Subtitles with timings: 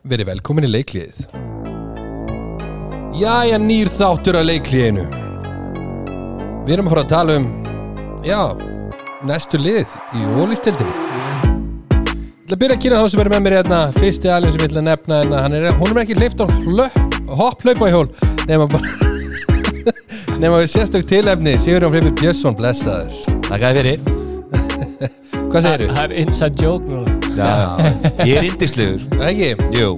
[0.00, 1.26] Verið velkomin í leikliðið.
[3.20, 5.02] Jæja, nýr þáttur að leikliðinu.
[6.64, 7.48] Við erum að fara að tala um
[8.24, 8.40] Já,
[9.26, 13.56] næstu lið í ólistildinni Ég ætla að byrja að kynna þá sem er með mér
[13.58, 13.80] hérna.
[13.96, 16.46] Fyrsti alveg sem ég ætla að nefna en hann er, hún er ekki hleyft á
[17.40, 18.08] hopp hlaupa í hól
[18.48, 18.90] nema bara
[20.42, 21.56] nema við sérstök tilefni.
[21.60, 23.22] Sigurjón Freymur Björnsson, blessaður.
[23.48, 24.04] Takk fyrir.
[25.50, 25.94] Hvað segir þú?
[25.94, 27.90] Það er inside joke núna Já,
[28.28, 29.90] Ég er indislegur Ekki, Jú.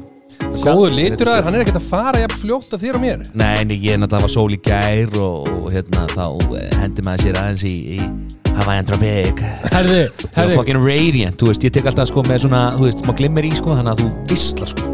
[0.53, 3.23] Góður litur að þér, hann er ekkert að fara jafn fljótt að þér og mér.
[3.39, 6.25] Nei, en ég náttúrulega var sól í gær og, og hérna þá
[6.59, 9.43] eh, hendi maður sér aðeins í, í Hawaiian Tropic.
[9.73, 10.57] Herði, er herði.
[10.59, 13.53] fucking radiant, þú veist, ég tek alltaf sko með svona, þú veist, smá glimmer í
[13.57, 14.85] sko, þannig að þú gislar sko.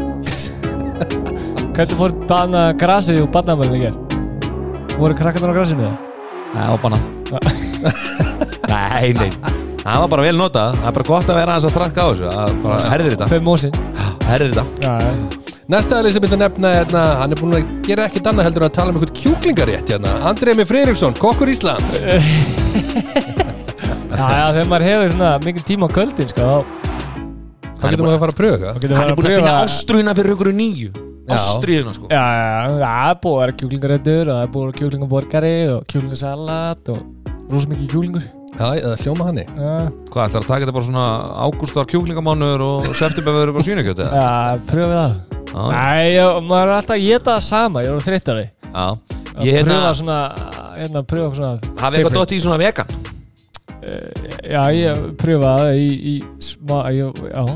[1.75, 3.99] Hvernig fór banna grasið og barnamælinn í ger?
[4.99, 5.89] Voru krakkarnar á grasinu?
[5.89, 6.05] Það?
[6.49, 6.97] Það er óbana
[8.69, 11.75] Nei, nei Það var bara vel notað, það er bara gott að vera aðeins að
[11.79, 13.73] trakka á þessu að bara herðir þetta, Fem mósin
[14.29, 15.11] herðir þetta Já, já.
[15.69, 18.63] Næsta aðlið sem ég að nefna hérna, hann er búin að gera ekkert annað heldur
[18.65, 20.13] en að tala um eitthvað kjúklingarétt hérna.
[20.29, 21.91] Andrei með Freiriksson, kokkur Íslands.
[24.09, 26.57] já, já, þegar maður hefur svona mikið tíma á köldin sko, þá
[27.79, 28.71] Það getur nú að fara að pröfa.
[28.73, 30.89] þá getur Hann maður er búin að finna ástrúina fyrir ykkur nýju.
[31.29, 34.65] Ástrúina sko Já, já, já, það er búið að vera kjúklingaréttur og það er búið
[34.65, 36.99] að vera kjúklingaborgari og kjúklingasalat og
[37.53, 38.25] rosa mikið kjúklingur
[38.57, 39.45] Já, eða hljóma hann í.
[39.45, 39.73] Já,
[40.09, 41.05] Hvað, ætlar að taka þetta bara svona
[41.45, 44.07] ágústar kjúklingamánur og september verður bara svínakjöti?
[44.09, 45.13] Já, já pröfið það
[45.49, 48.87] já, Nei, já, maður er alltaf að geta það sama, ég er þreyttari já.
[49.39, 50.17] Að Ég pröfa hérna, svona,
[50.79, 52.19] hérna, pröfa svona hafið eitthvað different.
[52.19, 52.97] dótt í svona vegan?
[53.79, 56.13] Eh, Já, ég pröfaði í, í,
[56.43, 56.81] smá,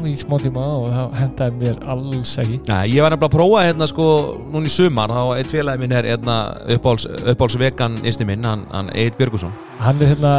[0.07, 2.59] í smá tíma og það hendaði mér alls ekki.
[2.69, 4.05] Já, ég var nefnilega að prófa hérna sko
[4.53, 6.37] núna í sumar, þá eitt félagi minn er hérna
[6.77, 9.51] uppáhalds, uppáhalds vegan isti minn, hann, hann Egil Björgusson
[9.83, 10.33] Hann er hérna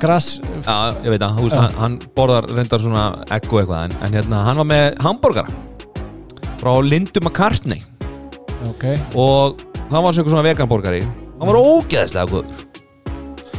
[0.00, 0.32] gras
[0.66, 1.60] Já, ég veit að, Já.
[1.60, 5.64] hann, hann borðar reyndar svona og eitthvað, en, en hérna, hann var með hambúrgara
[6.58, 7.84] frá Lindu McCartney.
[8.66, 11.04] Ok, og það var svona veganborgari
[11.38, 12.64] hann var ógeðslega góður.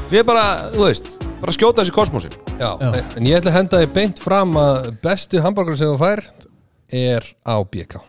[0.10, 2.90] Við bara, þú veist, bara skjóta þessi kosmosin Já, Já.
[3.18, 6.24] en ég ætla að henda þið beint fram að bestu hambúrgar sem þú fær
[7.00, 8.00] er á BK.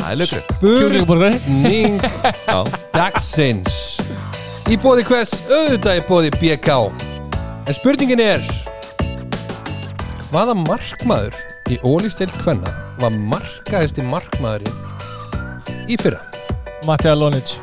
[0.00, 2.58] það er lögrið kjúklingaborgari Burning Já,
[2.96, 3.76] dagsins.
[4.70, 6.76] Í bóði hvers, auðvitað í bóði BK.
[7.66, 8.44] En spurningin er,
[10.30, 11.34] hvaða markmaður
[11.70, 16.22] í ólisteilt hvenna var markaðisti markmaðurinn í fyrra?
[16.86, 17.58] Mattia Lonic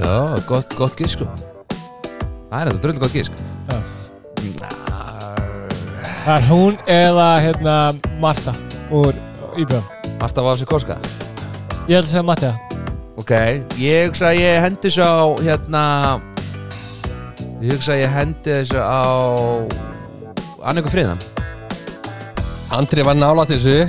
[0.00, 1.28] já gott, gott gisk sko
[2.50, 3.32] það er þetta dröld gott gisk
[3.70, 3.78] Já.
[6.20, 7.76] Það er hún eða hérna
[8.22, 8.54] Marta
[8.92, 9.14] úr
[9.58, 9.86] Íbjörn
[10.20, 10.98] Marta var á sig koska
[11.88, 12.52] Ég held að segja Mattia
[13.20, 13.32] ok,
[13.80, 15.84] ég hugsa að ég hendi þessu á hérna
[17.60, 19.02] ég hugsa að ég hendi þessu á
[20.70, 21.20] Anniku Friðan
[22.70, 23.80] Andri var nálægt þessu.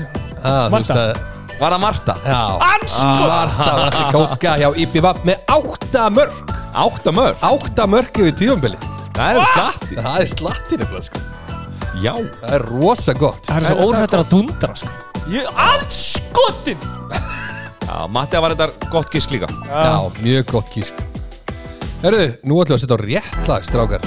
[0.41, 1.30] Ah, þú Marta?
[1.61, 2.15] Var það Marta?
[2.25, 6.55] Já, Ansko Marta var þessi kóska hjá IPVAP með átta mörg.
[6.85, 8.79] átta mörg Átta mörg yfir tíumbili.
[9.15, 11.23] það er slatti Það er slatti nefnilega sko.
[12.01, 13.41] já, Það er rosa gott.
[13.47, 14.91] Það er svo óhættur að dundra sko.
[15.31, 16.77] Ég anskotin
[17.85, 19.47] já Matti var þetta gott gisk líka.
[19.67, 21.01] Já, mjög gott kísk
[22.01, 24.05] Herðu, nú ætlum við að setja á réttlag, strákar.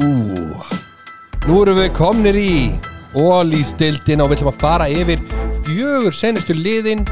[0.00, 0.06] Ú.
[1.44, 2.52] Nú erum við komnir í
[3.18, 5.20] Ólístildin og við ætlum að fara yfir
[5.68, 7.04] fjögur senustu liðin.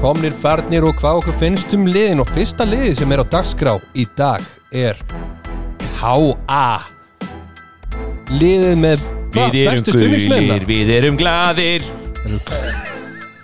[0.00, 3.74] Komnir farnir og hvað okkur finnst um liðin og fyrsta liðið sem er á dagskrá
[3.96, 5.00] í dag er
[5.96, 6.66] K.A.
[8.36, 9.06] Liðið með
[9.36, 11.84] Við erum gulir, við erum gladir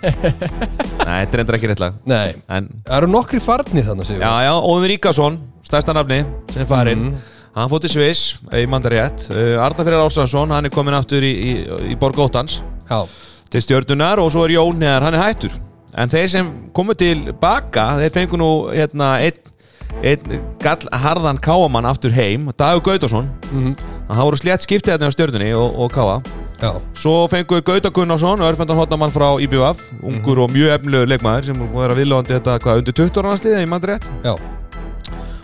[0.03, 1.99] Nei, þetta endur ekki rétt lag.
[2.09, 7.05] Nei, En, eru nokkri farnir þannig að já, já, Óður Ríkarsson Stærsta nafni, sem farinn.
[7.13, 7.21] Mhm.
[7.53, 9.27] Hann fótt í Sviss, ég manda rétt.
[9.29, 11.51] Uh, Arna Freyr Ársansson, hann er komin aftur í, í,
[11.93, 12.59] í Borg Óttans.
[12.89, 13.05] Já,
[13.53, 15.53] Til stjörnunar og svo er Jón Neðar, hann er hættur.
[15.93, 22.15] En þeir sem komu til baka Þeir fengu nú hérna einn gall harðan káamann aftur
[22.15, 23.27] heim Dagur Gautason.
[23.51, 23.75] Mhm.
[24.09, 26.15] Það voru slétt skiptið hérna á stjörnunni og, og káa.
[26.63, 31.57] Já, Svo fengu Gauta Gunnarsson, örfendan hotnamann frá IBVF, ungur og mjög efnilegu leikmaður sem
[31.59, 34.09] búið að vera viðlóðandi þetta hvað, undir 20 ára landsliðið, ég mann rétt.
[34.23, 34.33] já.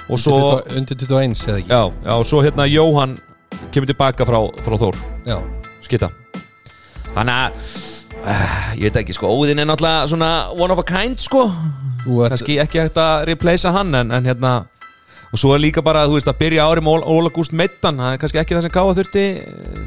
[0.10, 0.38] Og svo,
[0.74, 1.70] Undir 21 eða ekki?
[1.70, 3.18] Já, já, og svo hérna Jóhann
[3.70, 4.96] kemur tilbaka frá, frá Þór,
[5.28, 5.38] Já,
[5.86, 6.10] skitta.
[7.14, 7.68] Þannig að,
[8.26, 11.46] uh, ég veit ekki, sko, Óðinn er náttúrulega svona one of a kind, sko.
[12.10, 14.54] Kannski ekki hægt að replacea hann, en, en hérna,
[15.30, 18.16] og svo er líka bara, þú veist, að byrja ári með Óla Gúst Meittan, það
[18.16, 19.26] er kannski ekki það sem Káa þurfti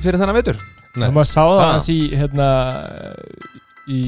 [0.04, 0.60] fyrir þennan vetur.
[0.92, 1.06] Nei.
[1.08, 1.68] Og maður sá það Ha.
[1.72, 2.48] hans í hérna
[3.88, 4.00] í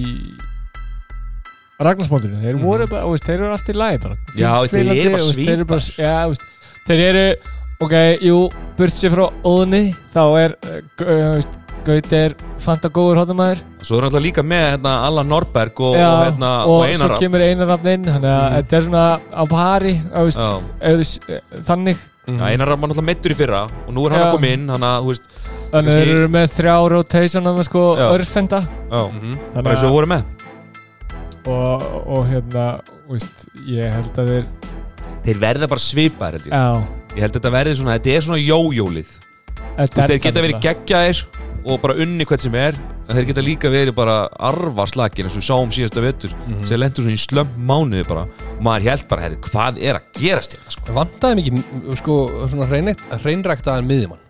[1.85, 4.95] Ragnarsmótinu þeir voru bara, þú veist, þeir eru alltaf í lagi bara Já, þeir eru
[4.95, 6.05] bara veist, þeir eru bara, svipaðir.
[6.05, 6.45] já, þú veist,
[6.87, 7.25] þeir eru
[7.85, 7.95] ok,
[8.29, 8.37] jú,
[8.79, 9.81] burt sér frá óðunni
[10.15, 12.33] þá er uh, veist, Gauti er
[12.65, 16.53] fanta góður hóttumæður Svo er náttúrulega líka með hérna, Allan Norberg og, Já, og, hérna,
[16.65, 17.21] og, og svo Einar Rapp.
[17.21, 18.55] kemur einar rafn inn þannig að Mhm.
[18.57, 20.39] þetta er svona á pari veist,
[21.29, 21.97] við- þannig.
[22.25, 24.27] Já, Einar Rapp var náttúrulega meittur í fyrra og nú er hann Já.
[24.27, 28.09] að koma inn hann að, þannig Kannski- þeir eru með þrjá rotation að sko Já.
[28.17, 28.61] örfenda.
[28.91, 29.33] Já, Mhm.
[29.35, 30.25] bara þannig eins og að við vorum með.
[31.45, 34.45] Og, og hérna veist, ég held að þeir
[35.25, 36.53] Þeir verða bara svipaðir held ég.
[36.53, 39.11] Já, Ég held að þetta verði svona, þetta er svona jójólið.
[39.95, 41.21] Þeir geta verið geggjaðir
[41.65, 42.77] og bara unni hvert sem er
[43.09, 44.17] en þeir geta líka verið bara
[44.51, 46.65] arvarslagin eins og við sáum síðasta vetur Mhm.
[46.65, 50.21] sem lendur svona í slömm mánuði bara og maður held bara, herri, hvað er að
[50.21, 50.93] gerast hérna sko?
[50.99, 52.19] Vantaði mikið sko,
[52.49, 52.69] svona
[53.23, 54.21] hreinræktaðan miðjumann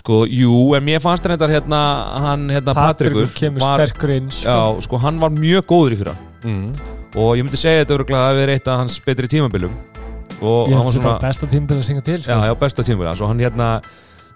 [0.00, 1.80] sko, jú, en mér fannst þetta hérna,
[2.24, 4.48] hann, hérna, Patrikur Patrikur kemur var, sterkur inn sko.
[4.48, 6.68] já, sko, hann var mjög góður í fyrra mm.
[7.16, 9.74] og ég myndi segja þetta örgulega að vera eitt af hans betri tímabilum
[10.40, 12.32] og ég held var þetta er besta tímbil að syngja til sko.
[12.32, 12.86] Já, já, besta
[13.44, 13.68] hérna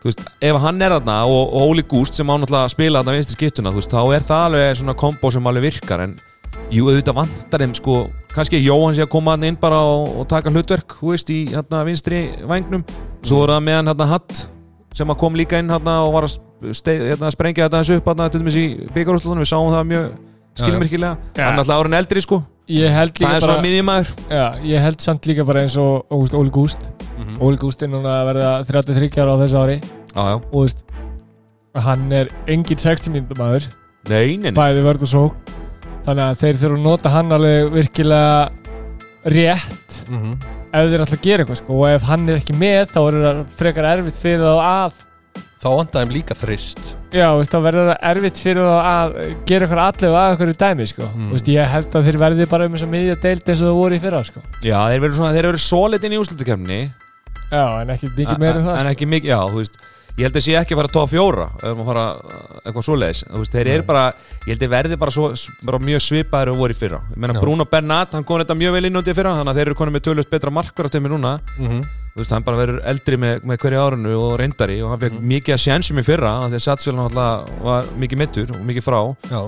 [0.04, 3.00] Þú veist, ef hann er þarna og, og Óli Gúst sem á náttúrulega að spila
[3.00, 6.12] þarna vinstri skiptuna þú veist, þá er það alveg svona kombo sem alveg virkar en
[6.68, 7.94] jú, auðvitað vantar þeim sko,
[8.34, 11.38] kannski Jóhann sé að koma hann inn bara og, og taka hlutverk, þú veist, í
[11.54, 12.84] hérna vinstri vangnum,
[13.24, 14.44] svo er það með hann hérna Hatt
[14.94, 16.36] sem að kom líka inn hérna og var að
[16.76, 20.10] ste, hérna, sprengja þetta þessu upp hérna til dæmis í byggarúslutunum, við sáum það mjög
[20.60, 22.44] skilmerkilega, hann er alltaf árin eldri sko,
[23.20, 24.12] það líka er svona miðjumæður
[24.64, 26.88] ég held samt líka bara eins og Óli Gúst.
[27.18, 27.36] Mhm.
[27.44, 29.76] Óli Gúst er núna að verða 33 ára á þessu ári.
[30.14, 30.84] Já, og þú veist
[31.84, 33.68] hann er engin 60 mínútur maður.
[34.54, 35.34] Bæði vörð og sók
[36.04, 38.50] þannig að þeir þurfa að nota hann alveg virkilega
[39.24, 40.32] rétt Mhm.
[40.74, 41.72] ef þeir ætla að gera eitthvað sko.
[41.80, 44.92] og ef hann er ekki með þá er það frekar erfitt fyrir þá að
[45.64, 46.80] Þá vantaði þeim líka þrist
[47.14, 49.14] já, veist, þá verður það erfitt fyrir þá að
[49.48, 51.06] gera eitthvað allir að eitthvað dæmi sko.
[51.14, 51.30] Mm.
[51.32, 53.78] veist, ég held að þeir verði bara um þess að miðja deild eins og það
[53.80, 54.42] voru í fyrra sko.
[54.60, 56.78] Já, þeir verður svona, þeir verður solid inn í úrslutukefni
[57.54, 58.92] já, en ekki mikið meira en það en sko.
[58.94, 59.80] ekki mikið, já, þú veist
[60.14, 63.50] ég held að sé ekki að fara top fjóra ef maður fara uh, eitthvað svoleiðis
[63.50, 64.04] þeir eru bara,
[64.44, 65.30] ég held að verði bara, svo,
[65.66, 67.00] bara mjög svipaður og voru í fyrra.
[67.40, 69.78] Bruno Bernat, hann kom þetta mjög vel inn út í fyrra þannig að þeir eru
[69.80, 71.82] konið með tölvöld betra markvar á þeim núna, Mhm.
[71.82, 75.14] þú veist, hann bara verður eldri með, með hverju árunu og reyndari og hann fekk
[75.18, 75.24] Mhm.
[75.32, 79.00] mikið að sjensum í fyrra því að Satsfjöld náttúrulega var mikið mittur og mikið frá
[79.30, 79.40] Já,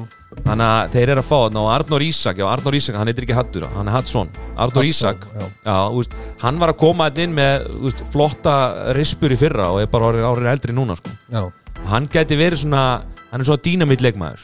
[0.48, 3.22] þannig að þeir eru að fá þarna og Arnór Ísak, já Arnór Ísak, hann heitir
[3.28, 5.46] ekki Hattur hann er Hattsson, Arnór Ísak já.
[5.64, 8.56] Já, þú veist, hann var að koma þetta inn með veist, flotta
[8.98, 11.52] rispur í fyrra og er bara orðin árið eldri núna sko.
[11.86, 14.40] hann gæti verið svona hann er svona dýnamitt leikmaður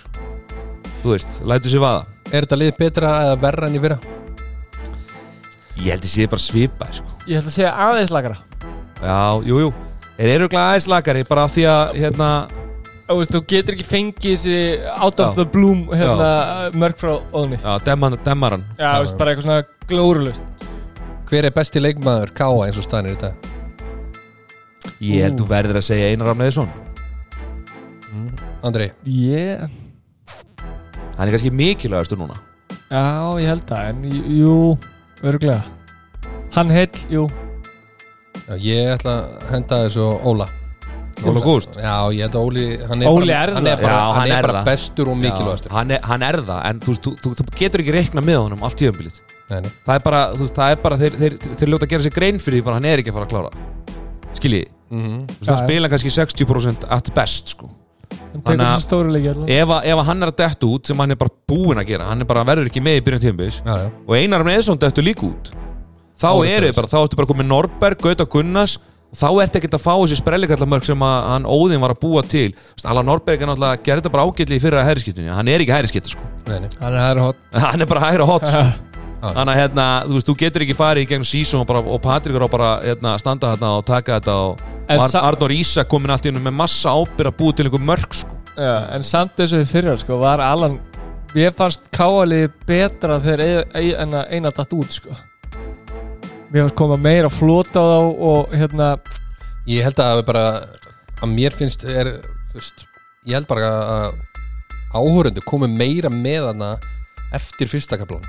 [1.02, 3.98] þú veist, lætu sér vaða Er þetta lið betra eða verra enn í fyrra?
[5.80, 7.14] Ég held að sé bara svipað sko.
[7.26, 8.36] ég held að segja aðeins lagara
[9.02, 9.70] já, jú, jú
[10.18, 12.28] þeir eru glæða aðeins lagari bara af því að hérna,
[13.08, 14.58] þú veist, þú getur ekki fengið þessi
[14.96, 15.34] out of Já.
[15.40, 16.28] the bloom hérna,
[16.78, 20.48] mörg frá óðunni já, demman, demmaran já, þú veist, bara eitthvað svona glórulust
[21.32, 23.32] Hver er besti leikmaður Káa eins og stænir í dag?
[25.00, 25.42] ég held Ú.
[25.42, 26.72] þú verður að segja Einar Rafn Eðisson
[28.62, 29.66] Andri, yeah.
[31.16, 32.36] hann er kannski mikilvægastur núna
[32.92, 33.00] Já,
[33.40, 34.02] ég held það, en
[34.36, 34.76] jú-
[35.22, 35.62] jú, örglega
[36.56, 37.28] Hann heill, jú
[38.48, 40.48] já, ég ætla að henda þessu á Óla
[41.22, 43.72] Óla Gúst Já, ég held að Óli hann er Óli bara, er hann það.
[43.72, 44.70] er bara, Já, hann er bara það.
[44.72, 47.94] bestur og mikilvægastur hann, er, hann er það, en þú, þú, þú, þú getur ekki
[47.96, 49.20] reikna með honum allt tíðanbilið
[49.52, 49.70] Nei, nei.
[49.86, 52.04] það er bara, þú veist, það er bara þeir, þeir, þeir, þeir ljóta að gera
[52.06, 53.50] sér grein fyrir því bara hann er ekki að fara að klára
[54.38, 55.18] skiljiði, Mhm.
[55.28, 55.66] þú veist, hann Já, já.
[55.68, 57.68] spila kannski 60% at best, sko
[58.42, 61.90] Þannig að- ef, ef hann er að detta út sem hann er bara búinn að
[61.92, 63.90] gera hann er bara, verður ekki með í Já, já.
[64.08, 65.52] og Einar með Eðsson dettur líka út
[66.22, 68.78] þá er er þetta þið bara, þá ertu bara komið Norberg, Gauta Gunnars
[69.12, 72.22] og þá ertu ekkert að fá þessi sprellikallamörk sem að hann Óðinn var að búa
[72.24, 72.46] til.
[72.88, 76.14] Allan Norberg er náttúrulega gera þetta bara ágætli í fyrra hæriskiptunni, hann er ekki hæriskiptu
[76.14, 76.30] sko.
[76.48, 76.70] Nei, nei.
[76.80, 77.42] Hann er hæður hot.
[77.66, 78.62] Hann er bara hæra hot sko.
[79.22, 82.42] Þannig að hérna, þú þú getur ekki farið í gegnum sísón og, bara, og Patrikur
[82.42, 86.42] á bara hérna, standa þarna og taka þetta og Arnór Ísak komin allt í hennu
[86.42, 88.38] með massa ábyrð að búa til einhver mörg sko.
[88.56, 90.80] Já, en samt þessu fyrir sko, var Allan
[91.32, 95.14] Ég fannst káaliði betra þegar að eina datt út sko.
[96.52, 98.88] Mér fannst koma meira flota á þá og hérna
[99.70, 100.44] Ég held að bara
[101.22, 102.18] að mér finnst er,
[102.52, 102.84] veist,
[103.24, 104.20] ég held bara að
[104.92, 106.72] áhörundu komi meira með hana
[107.32, 108.26] eftir fyrsta kaplan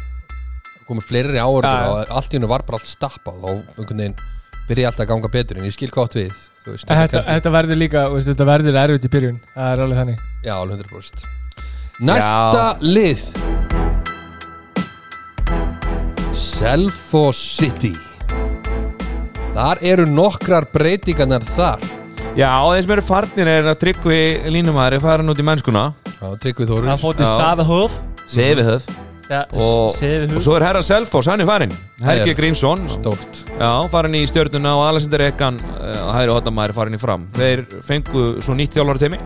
[0.87, 1.89] komi fleiri áhörundu já.
[1.89, 4.17] og allt í hennu var bara allt stappað og einhvern veginn
[4.69, 7.79] byrja alltaf að ganga betur en ég skil átt við þú veist, þetta, þetta verður
[7.81, 10.21] líka, veist, þetta verður erfitt í byrjun Það er alveg þannig.
[10.43, 11.41] Já, alveg 100%
[12.03, 13.21] Næsta lið.
[16.33, 17.93] Selfos City.
[19.53, 21.83] Þar eru nokkrar breytingarnar þar.
[22.33, 24.19] Já, þeir sem eru farnir er að tryggvi
[24.55, 25.85] línumæður er farin út í mennskuna.
[26.17, 27.33] Já, Tryggvi Þóris Hann fótt í Já.
[27.37, 27.95] Saðahöf
[29.23, 29.93] Höf og,
[30.35, 31.71] og svo er herra Selfoss, hann er farin
[32.03, 32.33] Helgi.
[32.35, 32.83] Grímsson,
[33.55, 37.25] já, farin í stjörnuna og Alexander Ekan, uh, hæri hóttamæður farin í fram.
[37.37, 39.21] Þeir fengu svo nýtt þjálfara teimi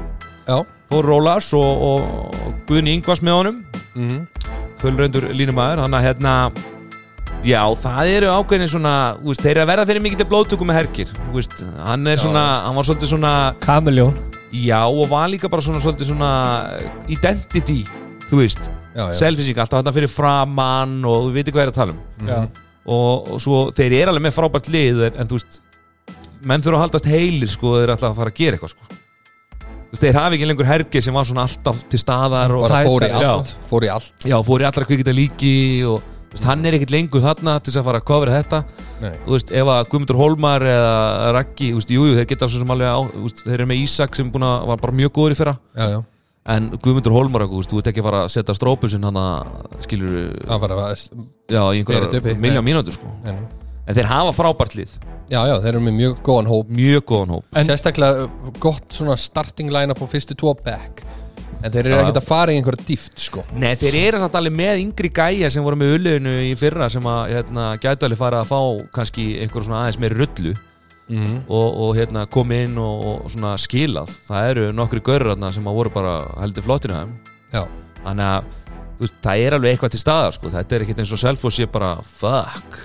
[0.48, 0.62] Já.
[0.88, 3.58] Þór Rólas og, og Guðni Ingvars með honum.
[3.98, 4.22] Mm.
[4.80, 5.82] Þölröndur línumæður.
[5.84, 6.36] Þannig að hérna
[7.46, 10.80] Já, það eru ákveðin svona úst, Þeir eru að verða fyrir mikið til blóðtöku með
[10.80, 12.24] herkir úst, Hann er Já.
[12.24, 13.34] svona, hann var svolítið svona
[13.66, 14.18] Kameljón.
[14.56, 16.32] Já, og var líka bara svona svolítið svona
[17.12, 17.82] Identity,
[18.30, 19.14] þú veist Já, já.
[19.20, 22.30] Selfisík, alltaf hann fyrir framann Og þú veitir hvað er að tala um.
[22.32, 22.40] Já,
[22.88, 25.60] og, og svo þeir eru alveg með frábært lið en, en þú veist
[26.48, 29.00] menn þurfa að haldast heilir sko þeir ætla að fara að gera eitthvað sko.
[29.88, 32.84] Þú veist þeir hafi ekki lengur hergir sem var svona alltaf til staðar og Bara
[32.88, 34.28] fór í allt Fór í allt.
[34.28, 35.54] Já, fór í allra kvikita líki
[35.88, 36.04] og
[36.34, 38.62] veist, hann er ekkert lengur þarna til að fara að kofra þetta.
[39.04, 39.14] Nei.
[39.24, 42.76] Þú veist ef að Guðmundur Holmar eða Raggi, þú veist, jújú, þeir geta svo sem
[42.76, 45.40] alveg á, veist, þeir eru með Ísak sem búin að var bara mjög góður í
[45.42, 45.58] fyrra.
[45.74, 46.00] Já, já
[46.48, 50.64] en Guðmundur Holmar, þú ert ekki að fara að setja strópusinn hann að skilur Það
[50.64, 53.12] var að já, í einhverjar miljón mínútur sko.
[53.26, 53.36] Já,
[53.88, 54.98] en þeir hafa frábært lið,
[55.32, 56.74] já, þeir eru með mjög góðan hóp.
[56.80, 57.48] Mjög góðan hóp.
[57.56, 61.04] En- Sérstaklega uh, gott svona starting line-up á fyrstu tvo back.
[61.58, 62.00] En þeir eru Já.
[62.04, 63.42] ekkert að fara í einhverja dýft sko.
[63.58, 67.08] Nei, þeir eru samt alveg með yngri gæja sem voru með ulliðinu í fyrra sem
[67.10, 68.60] að hérna, gætu alveg fara að fá
[68.94, 70.54] kannski einhver svona aðeins meiri rullu
[71.10, 71.38] mm.
[71.48, 75.80] og, og hérna, komi inn og, og skilað það eru nokkri görur þarna sem að
[75.80, 77.02] voru bara heldur flottinu
[78.04, 78.44] þannig að
[79.00, 80.54] veist, það er alveg eitthvað til staðar sko.
[80.54, 82.80] þetta er ekkert eins og Selfoss sé bara fuck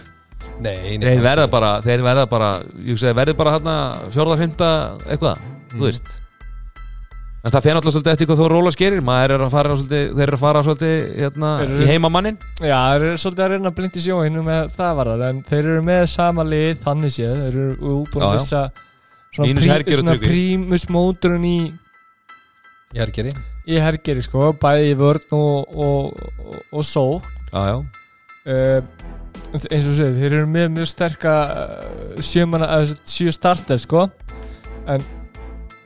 [0.62, 2.50] nei, þeir verða bara, þeir verða bara
[3.36, 3.58] bara
[4.12, 5.38] fjórða, fymta eitthvað,
[5.72, 5.80] Mhm.
[5.80, 6.21] þú veist en
[7.50, 9.00] það fer náttúrulega svolítið eftir hvað þú róla skerir.
[9.02, 12.78] Maður er að fara svolítið, þeir eru að fara svolítið hérna, eru- í heimamannin Já,
[12.92, 15.82] þeir eru svolítið að reyna að blindi sjóinu með það var það, en þeir eru
[15.88, 18.36] með sama lið þannig séð, þeir eru búin Já, að já.
[18.38, 18.62] missa
[19.32, 21.56] svona, prímus móturinn í,
[22.94, 23.32] er ekki
[23.66, 27.04] í hergeri sko, bæði í vörn og, og, og, og só
[27.52, 27.76] já, já.
[28.42, 28.82] Uh,
[29.70, 34.08] eins og séð, þeir eru með mjög sterka uh, sjömanna, uh, sjö starter sko,
[34.90, 35.04] en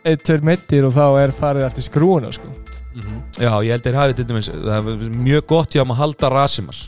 [0.06, 2.52] eitt, tveir meittir og þá er farið allt í skrúuna sko.
[3.36, 6.86] Já, ég held þeir hafi til dæmis það er mjög gott hjá að halda Rasimas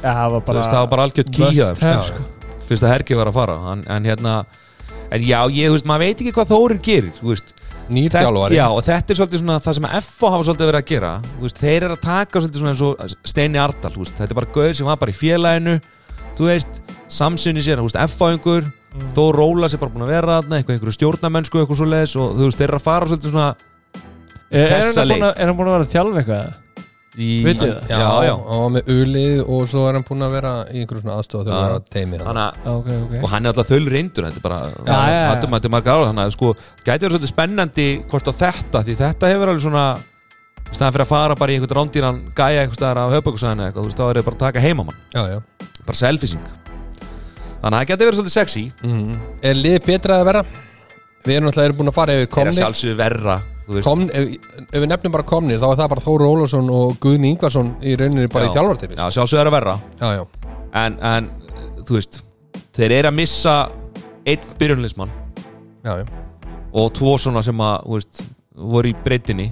[0.00, 2.24] Já, það var bara veist, það var bara algjört kýja must have, sko.
[2.66, 4.32] fyrst að Hergi var að fara en, en hérna
[5.10, 7.54] en já, ég, þú veist, maður veit ekki hvað Þórir gerir þú veist,
[7.90, 8.54] Nýr Þetta- þjálfari.
[8.58, 11.12] Já, og þetta er svolítið svona það sem FO hafa svolítið verið að gera
[11.44, 14.74] veist, þeir eru að taka svolítið svona eins og Steini Ardal, þetta er bara gauð
[14.78, 15.78] sem var bara í félaginu
[16.38, 19.10] þú veist, samsunni sér, þú veist, einhver Mm.
[19.14, 22.48] þó Róla sem bara búin að vera eitthvað, einhverju stjórnamennsku, eitthvað svo leis og þú
[22.48, 23.50] veist, þeir eru að fara svolítið svona
[24.50, 26.48] Er, er, Þessa búin að, er hann búin að vera að þjálfa eitthvað?
[27.18, 27.88] í, Vitið það?
[27.90, 28.32] Já, já, já.
[28.48, 31.46] hann var með ulið og svo er hann búinn að vera í einhverju svona aðstofa
[31.46, 31.60] þegar Já.
[31.60, 32.26] hann var að teimi hann.
[32.28, 34.98] Þannig að Já, ok, ok og hann er alltaf þöl reyndur þetta er bara, já,
[35.10, 35.20] já.
[35.34, 36.52] þetta er margar ára þannig að sko,
[36.86, 39.84] gæti verið svolítið spennandi hvort á þetta, því þetta hefur alveg svona
[40.70, 43.82] í staðan fyrir að fara bara í einhvern rándýran gæja einhvers staðar af höfbökusæðinu eitthvað,
[43.82, 45.38] þú veist, þá er það bara að taka heimamann, Já, já
[45.86, 46.69] bara selfising
[47.60, 49.14] þannig að það gæti verið svolítið sexy mm.
[49.42, 50.44] Er liðið betra að vera?
[51.20, 53.40] Við erum alltaf búin að fara yfir er að komnir sjálfsögðu verra
[53.70, 56.70] þú veist, Komn, ef, ef við nefnum bara komnir þá er það bara Þóru Ólafsson
[56.74, 58.50] og Guðni Ingvarsson í rauninni bara Já.
[58.50, 60.22] í þjálfartipi já, sjálfsögðu er að verra já, já,
[60.80, 61.28] en, en,
[61.86, 62.20] þú veist
[62.76, 63.56] þeir eru að missa
[64.32, 65.12] einn byrjunleismann
[65.86, 66.06] já, já.
[66.82, 68.24] og tvo svona sem að, þú veist
[68.74, 69.50] voru í breytinni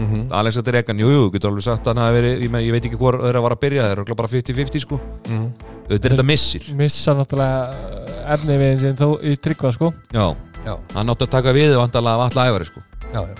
[0.00, 2.72] Mm Alexander Egan, jú, jú, getur alveg sagt að hann hafi verið, ég, men, ég
[2.72, 5.00] veit ekki hvor þeirra var að byrja þeir eru örugglega bara 50-50 sko.
[5.28, 5.46] Mhm.
[5.90, 6.68] auðvitað er þetta missir.
[6.78, 9.92] Missa náttúrulega uh, efni við eins og þó í tryggva sko.
[10.14, 10.26] Já,
[10.64, 12.82] Já, hann átti að taka við og vandalega af alla æfari sko.
[13.14, 13.34] Já, já.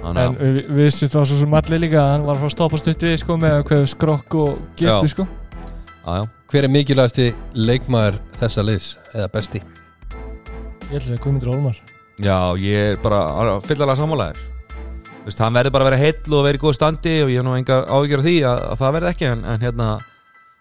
[0.00, 2.48] Þannig En við, við vissum þá svo sem allir líka að hann var að fara
[2.50, 4.94] að stoppa stutt við sko með hvað skrokk og Já.
[4.96, 5.26] getu sko.
[6.00, 9.60] Já, já, Hver er mikilvægasti leikmaður þessa liðs eða besti?
[9.60, 11.76] Ég held að segja Guðmundur Olmar
[12.20, 14.49] já, ég er bara fyllarlega sammálaðir Þú
[15.30, 17.46] veist, hann verður bara að vera heill og vera í góð standi og ég hef
[17.46, 19.88] nú engar áhyggjur af því að, að það verði ekki en, en hérna,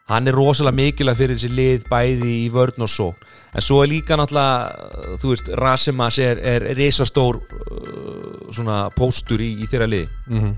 [0.10, 3.12] hann er rosalega mikilvæg fyrir þessi lið bæði í vörn og svo
[3.54, 9.54] en svo er líka náttúrulega þú veist, Rasimas er, er risastór uh, svona póstur í,
[9.64, 10.10] í þeirra lið.
[10.28, 10.58] Mm -hmm.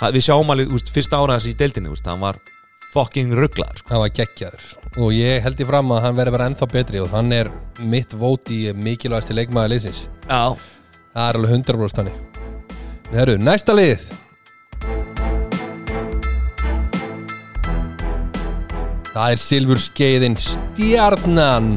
[0.00, 2.38] Ha- við sjáum alveg, úst, fyrsta ára þessi í deildinni úst, hann var
[2.92, 3.88] fucking rugglaður sko.
[3.90, 4.64] hann var geggjaður.
[4.96, 8.12] Og ég held í fram að hann verði bara ennþá betri og hann er mitt
[8.12, 10.08] vót í mikilvægasti leikmaður liðsins.
[10.26, 10.56] Já,
[11.14, 12.29] það er alveg 100% þannig
[13.10, 14.04] Herru, næsta lið
[19.10, 21.72] það er Silfur skeiðin Stjarnan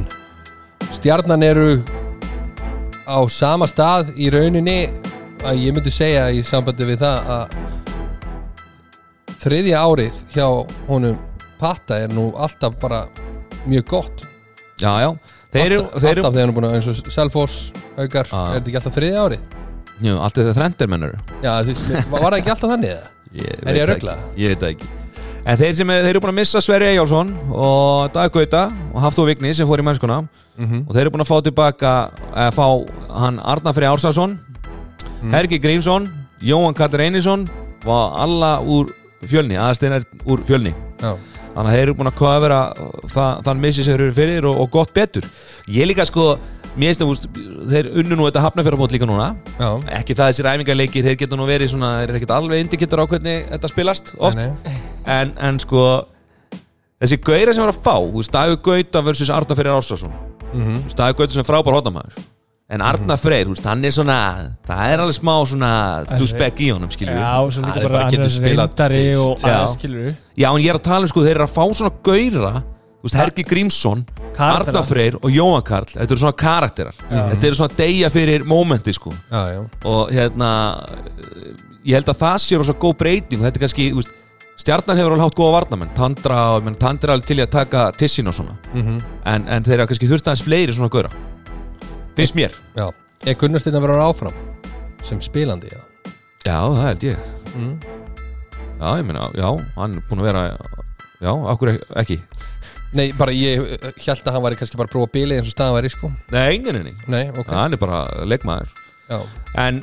[0.94, 1.72] Stjarnan eru
[3.10, 4.78] á sama stað í rauninni
[5.44, 7.58] að ég myndi segja í sambandi við það að
[9.44, 10.46] þriðja árið hjá
[10.88, 11.18] honum
[11.58, 13.08] Patta er nú alltaf bara
[13.66, 14.24] mjög gott
[14.78, 15.10] já, já
[15.50, 17.60] þeir eru, alltaf, þeir eru alltaf þegar hann er búin að eins og Selfoss,
[17.98, 18.40] Haukar, Já.
[18.46, 19.63] er þetta ekki alltaf þriðja árið?
[20.04, 23.10] Jú, allt þetta þrendir mennur Já, þú veist, var það ekki alltaf þannig eða?
[23.44, 24.18] ég Er ég að veit rugla?
[24.20, 24.92] ekki, ég veit það ekki.
[25.44, 29.00] En þeir sem er, þeir eru búin að missa Sverri Eyjálsson og Dag Gauta og
[29.04, 30.22] Hafþó Vigni sem fór í mennskuna.
[30.58, 30.86] -hmm.
[30.88, 31.94] og þeir eru búin að fá tilbaka
[32.32, 32.68] að fá
[33.20, 34.38] hann Arnar Frey Ársason
[35.32, 36.10] Helgi Grímsson,
[36.44, 37.48] Jóhann Kallar Einarsson
[37.86, 38.92] var alla úr
[39.28, 40.74] fjölni aðsteinar úr fjölni.
[41.00, 41.16] Já,
[41.56, 42.60] þannig að þeir eru búin að vera
[43.08, 45.28] það, þann missi sem þeir eru fyrir og, og gott betur.
[45.72, 46.34] Ég líka sko,
[46.78, 49.28] mér finnst það þeir unnu nú þetta hafnafjörðarmót líka núna.
[49.60, 49.70] Já.
[50.00, 53.06] Ekki það þessir æfingarleikir, þeir geta nú verið svona þeir eru ekkert alveg indikator á
[53.12, 54.82] hvernig þetta spilast oft, Nei, nei.
[55.06, 55.84] En, en sko
[57.04, 60.14] þessi gauðra sem var að fá þú veist, Dagur Gauta versus Arna Freyr Ástason
[60.54, 60.76] Mhm.
[60.78, 62.22] Þú veist, Dagur Gauta sem er frábær hóttamæður
[62.74, 64.18] en Arna Freyr, þú veist, hann er svona
[64.66, 65.72] það er alveg smá svona
[66.18, 69.44] douchebag í honum, skilur Já, og svo Hann líka er bara hann er reyndari og
[69.44, 71.94] aðeins skilur Já, en ég er að tala um sko, þeir eru að fá svona
[72.08, 72.54] gauðra
[73.04, 74.06] þú veist, Helgi Grímsson.
[74.40, 76.96] Arna Freyr og Jóhann Karl þetta eru svona karakterar.
[77.12, 79.12] Þetta eru svona deyja fyrir momenti sko.
[79.30, 79.62] Já, já.
[79.92, 80.50] Og hérna
[81.84, 83.44] ég held að það sé rosa góð breyting.
[83.44, 84.16] Þetta er kannski, þú veist,
[84.64, 87.86] stjarnan hefur alveg hátt góða varnamenn, Tandra, menn, Tandra er alveg til í að taka
[88.00, 88.56] tissin og svona.
[88.74, 89.00] Mhm.
[89.26, 91.12] en, en þeir eru kannski þurft aðeins fleiri svona gauðra
[92.18, 92.54] finnst mér.
[92.78, 92.88] Já,
[93.26, 94.34] er Gunnarsteinn að vera áfram
[95.04, 95.82] sem spilandi, já
[96.44, 97.20] Já, það held ég.
[97.56, 97.76] Mm.
[98.80, 100.42] Já, ég meina, já, hann er búin að vera
[101.24, 101.70] Já, okkur
[102.02, 102.18] ekki
[102.94, 105.76] Nei, bara ég held að hann væri kannski bara að prófa bilið eins og staðan
[105.80, 106.10] væri, sko.
[106.34, 107.24] Nei, nei, nei, nei.
[107.34, 107.52] Ok.
[107.58, 108.74] Hann er bara leikmaður.
[109.10, 109.20] Já,
[109.64, 109.80] En,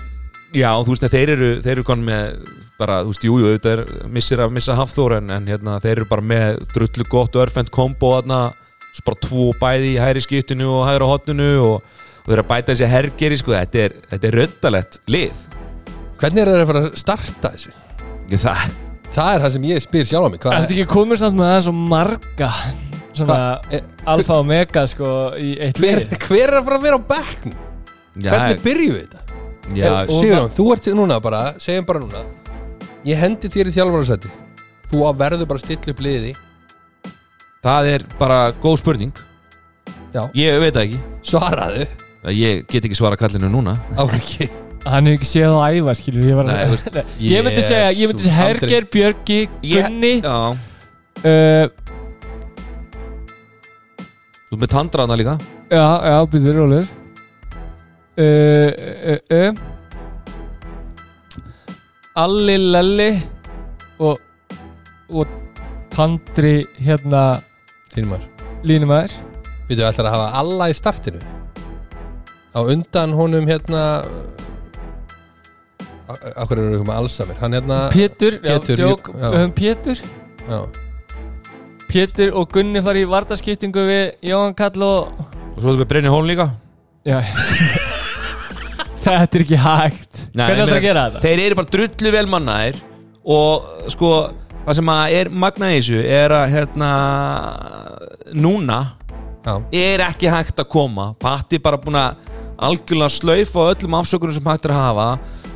[0.55, 2.45] já, þú veist, þeir eru þeir eru konum með
[2.81, 3.83] bara, þú veist, jú, jú, þetta er
[4.15, 8.13] missir að missa Hafþór en, en hérna, þeir eru bara með drullu gott örfend kombo
[8.17, 8.41] þarna,
[8.95, 12.53] svo bara tvo bæði í hæri skiptinu og hægra hotninu og, og þeir eru að
[12.55, 13.57] bæta þessi hergeri, sko.
[13.59, 15.43] Þetta er, þetta er röndalett lið.
[16.21, 17.75] Hvernig er það að fara að starta þessu?
[18.31, 18.71] Ég, það,
[19.11, 21.49] Það er það sem ég spyr sjálf á mig Er þetta ekki komið samt með
[21.51, 22.51] það svo marga
[23.15, 23.39] svona
[23.73, 27.01] e- alfa og mega sko í eitt hver, lið hver er að fara að vera
[27.01, 27.57] á bekkn?
[28.21, 29.25] já, Hvernig byrjuðu þetta?
[29.77, 32.25] já, Sigurjón, þú ert núna bara, segjum bara núna
[33.07, 34.31] Ég hendi þér í þjálfarasætti
[34.91, 36.31] Þú að verður bara að stilla upp liði.
[37.63, 39.13] Það er bara góð spurning.
[40.11, 40.25] Já.
[40.35, 40.99] Ég veit það ekki.
[41.31, 41.85] Svaraðu.
[42.35, 43.77] Ég get ekki svara kallinu núna.
[43.95, 44.49] Ekki.
[44.81, 47.89] Hann hefur ekki séð á æfa skilur Ég, var, Nei, þú veist, ég myndi segja,
[47.93, 50.37] ég myndi segja Jesus, Herger, Björgi, Ég- Gunni Já,
[51.21, 51.67] uh,
[54.51, 55.35] þú ert með tandraðna líka.
[55.71, 56.87] Já, já, byrður, rólur
[58.19, 58.71] uh,
[59.15, 59.51] uh, uh.
[62.19, 63.13] Alli, Lelli
[64.03, 64.19] og,
[65.15, 65.39] og
[65.95, 67.23] Tandri hérna
[67.95, 68.27] Línumar
[68.67, 69.15] línumæður.
[69.71, 71.23] Býtu ætlar að hafa alla í startinu?
[72.51, 74.03] Á undan honum hérna
[76.11, 77.37] Akkur eru við með Alzheimer?
[77.39, 78.89] Hann hérna Pétur, Pétur, já.
[78.91, 80.01] við höfum Pétur.
[80.51, 80.90] Já.
[81.91, 85.25] Pétur og Gunni fari í vartaskiptingu við Jóhann Kall og
[85.57, 86.47] Og svo erum við Brynni Hólm líka.
[87.05, 87.19] Já.
[89.05, 90.23] Þetta er ekki hægt.
[90.37, 91.23] Nei, Hvernig ætlar að gera þetta?
[91.25, 92.81] Þeir eru bara drullu vel mannaðir
[93.25, 94.11] Og sko
[94.61, 96.91] Það sem að er magnað í þessu Er að hérna
[98.37, 98.81] Núna
[99.41, 99.55] Já.
[99.73, 101.07] Er ekki hægt að koma.
[101.21, 102.19] Patti bara búin að
[102.61, 105.07] algjörlega slaufa öllum afsökunum sem hægt er að hafa.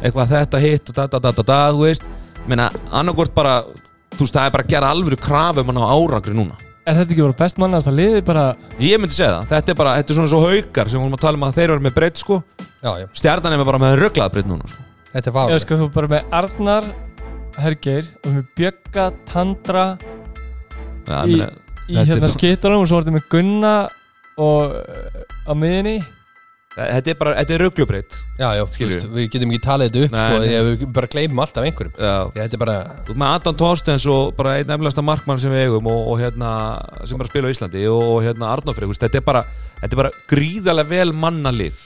[0.01, 2.07] Eitthvað þetta hitt og da da da da da Þú veist.
[2.49, 3.59] Meina annarkvort bara
[4.15, 6.59] Þú veist það er bara að gera alvöru krafu um hann á árangri núna.
[6.85, 8.45] Er þetta ekki bara best mannast að liði bara?
[8.79, 11.17] Ég myndi segja það, þetta er bara, þetta er svona svo haukar sem við vorum
[11.17, 12.41] að tala um að þeir eru með breytt sko.
[12.85, 13.07] Já, já.
[13.17, 14.85] Stjarnan er bara með röglað breytt núna sko.
[15.15, 16.89] Þetta er fáið sko þú bara með Arnar
[17.63, 19.85] Hergeir og með Bjögga, Tandra
[21.05, 21.47] Já, í, meina,
[21.87, 23.75] í þetta er hérna skittunum og svo var þetta með Gunna
[24.43, 25.97] og uh, á miðinni
[26.75, 30.15] Þetta er bara, þetta er röglubreytt Já, já, Skilur Við getum ekki talið þetta upp
[30.17, 30.47] Nei, sko nei.
[30.49, 31.93] Því að við bara gleymum alltaf einhverjum.
[32.03, 32.15] Já.
[32.35, 32.75] Þetta er bara
[33.07, 36.19] Þú ert með Adam Thorstens og bara einn eflasta markmann sem við eigum og, og
[36.25, 36.49] hérna
[37.07, 39.45] sem er að spila á Íslandi og, og hérna Arnófrið, þetta er bara
[39.85, 41.79] þetta er bara gríðarlega vel mannalið.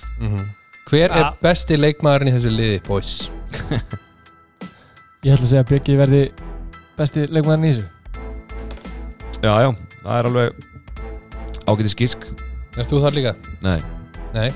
[0.89, 1.27] Hver er Ja.
[1.45, 3.13] besti leikmaðurinn í þessu liði, boys?
[5.27, 6.23] Ég ætla að segja að Bjöggi verði
[6.97, 7.87] besti leikmaðurinn í þessu.
[9.45, 9.69] Já, já,
[10.01, 10.65] það er alveg
[11.69, 12.25] ágætis gísk.
[12.79, 13.35] Erst þú þar líka?
[13.61, 13.77] Nei,
[14.33, 14.49] Nei,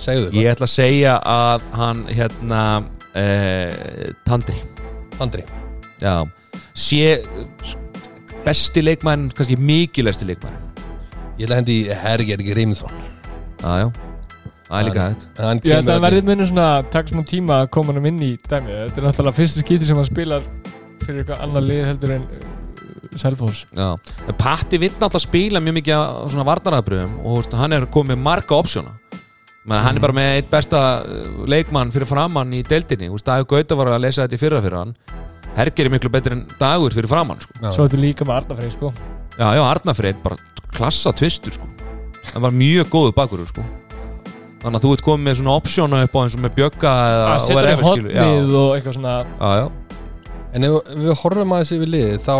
[0.00, 2.62] segðu ég ætla að segja að hann hérna
[3.16, 4.58] eh, Tandri.
[5.22, 5.44] Andri
[6.02, 6.20] Já,
[6.76, 7.22] sé
[8.46, 10.58] besti leikmann, kannski mikilvægsti leikmann
[11.36, 12.92] Ég ætla að hendi í Herger Grímsson.
[13.60, 13.88] Já, já,
[14.68, 15.66] það er líka Hann- hægt.
[15.68, 18.30] Ég held að hann verði munið svona takk smá tíma að koma hann inn í
[18.48, 20.46] dæmi Þetta er náttúrulega fyrsta skiti sem hann spilar
[21.04, 22.54] fyrir eitthvað annar lið heldur en uh,
[23.20, 23.90] Selfors Já,
[24.28, 28.14] en Patti vill náttúrulega spila mjög mikið á svona varnaraðbröðum og veist, hann er komið
[28.16, 28.96] með marga opsjóna
[29.66, 33.08] Men hann er bara með eitt besta uh, leikmann fyrir framann í deildinni.
[33.26, 34.92] Dagur Gauta var að lesa þetta í fyrra fyrir hann.
[35.56, 37.56] Herger er miklu betri en Dagur fyrir framann sko.
[37.64, 38.92] Svo þetta líka með Arnafrey sko.
[39.36, 40.38] Já, já, Arnafreyr, bara
[40.76, 41.72] klassa tvistur sko.
[42.32, 43.64] hann var mjög góðu bakurur sko.
[44.62, 47.26] Þannig að þú ert komið með svona opsjóna upp á eins og með bjögga eða
[47.30, 49.66] Að setja hann í hotnið og eitthvað svona Já, já,
[50.56, 52.34] En ef ef við horfum aðeins yfir liðið þá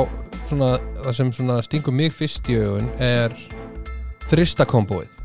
[0.46, 0.70] svona,
[1.04, 3.36] það sem svona stingur mig fyrst í augun er
[4.30, 5.15] þrista kombóið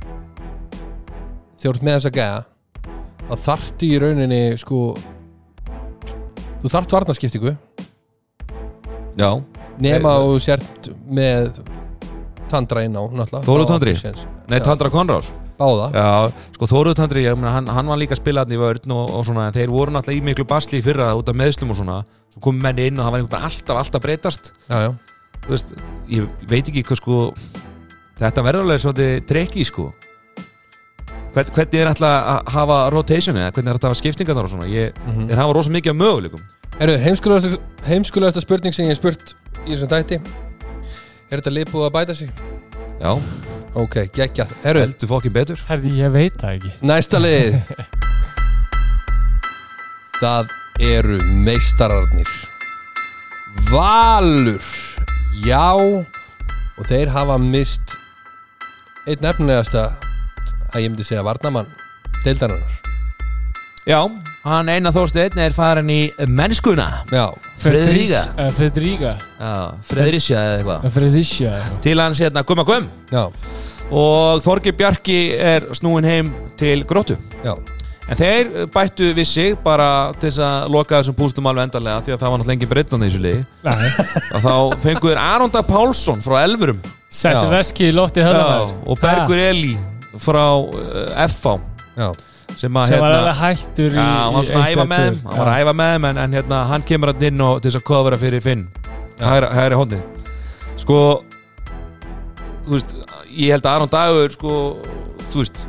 [1.62, 2.39] Þegar þú ert með þess að gæða
[3.32, 4.80] þá þarftu í rauninni sko
[6.63, 7.54] þú þarft varnarskiptingu.
[9.19, 9.30] Já,
[9.82, 11.62] nema og sért með
[12.50, 13.04] Tandra inn á
[13.45, 13.93] Þóru Tandri?
[14.50, 14.60] nei.
[14.60, 15.30] Tandra Konrás
[15.62, 15.88] Báða.
[15.93, 18.95] Já, sko Þóruð Tandri, ég meina, hann, hann var líka að spila hann í vörn
[18.97, 21.76] og, og svona, en þeir voru náttúrulega í miklu basli í fyrra út af meðslum
[21.76, 22.02] og svona.
[22.34, 24.54] Svo komum menni inn og það var einhvern veginn alltaf, alltaf breytast.
[24.65, 24.91] Já, já.
[25.45, 25.76] Veist,
[26.10, 27.19] ég veit ekki hvað sko
[28.17, 29.91] þetta verður alveg svolítið trekki sko
[31.33, 34.67] hvernig er alltaf að hafa rotationi eða hvernig er alltaf að hafa skiptingarnar og svona?
[34.67, 35.27] Ég, Mhm.
[35.29, 36.41] þeir hafa rosa mikið af möguleikum.
[36.79, 36.97] Herru,
[37.85, 39.33] heimskulegasta, spurning sem ég hef spurt
[39.65, 40.21] í þessum þætti
[41.31, 42.29] Er þetta lið búið að bæta sig?
[43.01, 43.21] já,
[43.75, 45.55] Ok, geggja Herru, heldur fokkin betur?
[45.69, 46.71] Herði, ég veit það ekki.
[46.81, 47.61] Næsta lið.
[50.21, 52.27] Það eru meistararnir.
[53.71, 54.59] Valur.
[55.45, 55.71] Já.
[56.77, 57.95] Og þeir hafa mist
[59.07, 59.87] Einn efnilegasta
[60.71, 61.69] að ég myndi segja varnamann
[62.25, 62.79] Deildarinnar.
[63.89, 63.97] Já,
[64.45, 67.01] hann Einar Þorsteinn er farin í mennskuna.
[68.38, 69.53] Eh, Fredríka já,
[69.89, 70.88] Friðrísja eða eitthvað.
[70.97, 72.88] Fredrísja til hans hérna Gumma Gum.
[73.10, 73.23] Já,
[73.89, 76.29] og Þorgi Bjarki er snúin heim
[76.62, 77.17] til gróttu.
[77.41, 77.55] Já.
[78.12, 82.13] En þeir bættu við sig bara til þess að loka þessum pústum alveg endanlega því
[82.13, 83.43] að það var náttúrulega engin breytnandi í þessu liði.
[83.63, 84.17] Nei.
[84.36, 86.81] Að þá fenguður Aronda Pálsson frá Elfurum.
[87.12, 87.41] Já.
[87.51, 89.73] veski í loftið höfðan og Bergur Eli
[90.19, 91.56] frá uh, FH
[91.97, 92.08] Já,
[92.60, 95.38] sem að Sem var hérna alveg hættur Já, í hann var að æfa með hann
[95.41, 97.82] var að æfa með þeim en, en hérna, hann kemur hann inn og til þess
[97.82, 98.65] að kofra fyrir Finn.
[99.21, 100.04] Hægri, hóndin
[100.82, 101.00] sko
[102.65, 102.95] þú veist,
[103.30, 104.56] ég held að Aron Dagur sko,
[105.30, 105.67] þú veist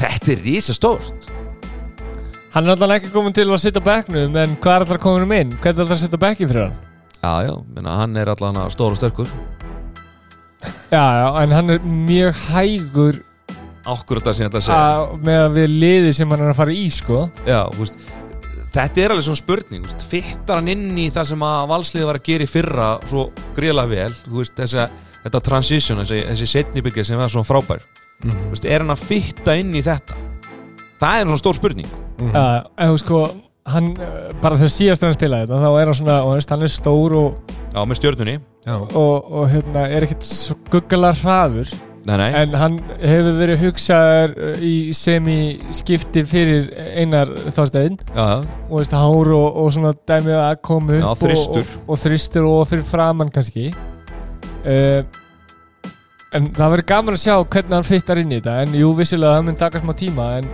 [0.00, 1.30] þetta er rísa stórt
[2.52, 5.24] Hann er alltaf ekki komin til að sitta á bekknum En hvað er alltaf komin
[5.24, 5.54] um inn?
[5.56, 6.80] Hvernig er alltaf að sitta bekki fyrir hann?
[7.22, 9.28] já, já, menna, hann er allan stór og sterkur.
[10.90, 13.20] Já, já, en hann er mjög hægur
[13.90, 15.22] Akkurat það sem ég ætla að segja.
[15.26, 17.22] Með að við liði sem hann er að fara í sko.
[17.48, 17.98] Já, þú veist
[18.72, 22.06] Þetta er alveg svona spurning, þú veist, fittar hann inn í það sem að valsliði
[22.08, 24.86] var að gera í fyrra svo gríðlega vel, þú veist, þessi,
[25.26, 27.82] þetta transition, þessi, þessi setnibyggja sem var svona frábær,
[28.24, 30.16] þú veist, er hann að fitta inn í þetta?
[31.02, 31.92] Það er svona stór spurning.
[32.16, 32.32] Mhm.
[32.32, 32.46] Já,
[32.78, 33.20] en þú sko
[33.74, 36.62] hann, eh, bara þegar síðast hann spilaði þetta þá er hann svona, og veist, hann
[36.64, 38.38] er stór og, Já, með stjörnunni.
[38.64, 44.32] Já, og, og hérna, er ekkert skuggalega hraður Nei, nei, en hann hefur verið hugsaður
[44.48, 45.36] eh, í semi
[45.70, 46.66] skipti fyrir
[46.98, 51.62] einar þástæðin og veist, hár og, og svona dæmið að koma upp Já, þristur.
[51.62, 53.68] og, og, og þristur og fyrir framann kannski.
[54.66, 55.06] Uh,
[56.34, 58.58] en það verður gaman að sjá hvernig hann fittar inn í þetta.
[58.66, 60.52] En jú, vissilega það mun taka smá tíma en,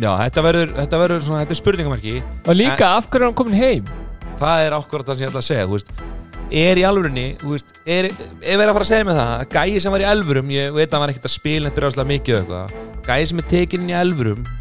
[0.00, 3.40] já, þetta verður, þetta verður svona, þetta er spurningamarki og líka af hverju er hann
[3.44, 3.96] komin heim?
[4.40, 6.15] Það er það sem ég ætla að segja, þú veist
[6.46, 9.80] Er í alvörunni, veist, er, ef er að fara að segja mig það að Gæi
[9.82, 12.36] sem var í elfurum, ég veit að hann var ekkert að spila neitt byrjast mikið
[12.38, 12.74] eitthvað
[13.06, 13.96] Gæi sem er tekinn inn í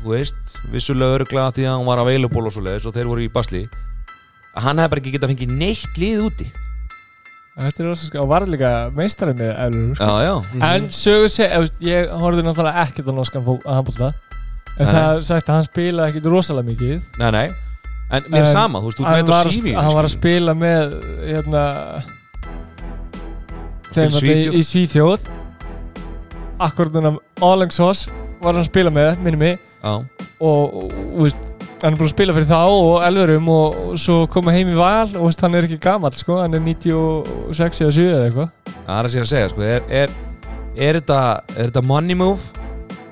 [0.01, 3.25] þú veist vissulega öruglega því að hann var available og svo leiðis og þeir voru
[3.25, 3.61] í basli
[4.55, 6.47] að hann hefði bara ekki getað fengið neitt lið úti.
[7.55, 10.07] Þetta er rosa sko, og var líka meistarið með Elfur sko.
[10.09, 14.09] Já, já, en sögur seg, ég, ég horfði náttúrulega ekkert á norskan handbólta
[14.75, 14.91] en Nei.
[14.91, 17.07] það er sagt að hann spilaði ekkert rosalega mikið.
[17.21, 17.47] Nei, nei
[18.13, 20.93] En mér er En sama, þú veist, þú að, sífi hann var að spila með
[21.25, 21.63] hérna
[23.95, 24.59] þeim að Svíþjóð.
[24.59, 25.25] í Svíþjóð.
[26.65, 28.05] Akkurat núna Olengsós
[28.43, 29.59] var hann að spila með, minni mig.
[29.81, 29.93] Já,
[30.39, 31.49] og, þú veist,
[31.81, 34.77] hann er búin að spila fyrir þá og elverum og, og svo koma heim í
[34.77, 38.53] val og veist, hann er ekki gamall sko, hann er 96 eða 7 eða eitthvað.
[38.85, 40.15] Það er að segja að segja, sko Er, er,
[40.75, 41.19] er, þetta,
[41.55, 42.65] er þetta money move?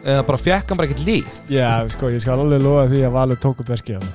[0.04, 3.14] Eða bara fekk hann bara ekkert lið Já, sko, ég skal alveg lofa því að
[3.16, 4.12] Valur tók upp veskið hann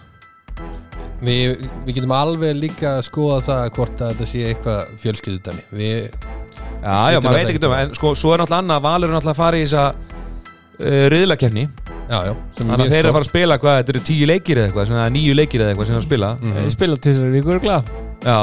[1.18, 5.64] Við, við getum alveg líka að skoða það hvort að þetta sé eitthvað fjölskyldudæmi.
[5.74, 5.96] Við,
[6.78, 7.66] Já, já, maður veit ekki ekki.
[7.66, 11.06] um en sko, svo er náttúrulega annað, Valur er náttúrulega að fara í þessa uh,
[11.12, 13.92] riðlakefni já, já sem Þannig að þeir eru að sko- fara að spila hvað, þetta
[13.94, 16.30] eru tíu leikir eða eitthvað, svona nýju leikir eða eitthvað sem þeir eru að spila.
[16.42, 16.60] Mhm.
[16.68, 17.78] Ég spila til þessari viku örgla
[18.22, 18.38] Já,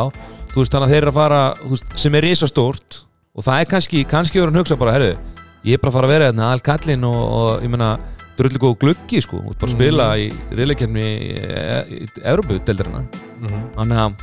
[0.52, 3.00] þú veist, þannig að þeir eru að fara, þú veist, sem er risastórt
[3.36, 5.10] og það er kannski, kannski verður hann hugsa bara, herru,
[5.66, 7.94] ég er bara að fara að vera hérna aðal kallinn og, og ég meina
[8.38, 11.30] drullu góð gluggi, sko, ert bara að spila í riðlakefni í,
[12.04, 13.62] í Evropu-deldarinnar Mhm.
[13.76, 14.14] Þannig að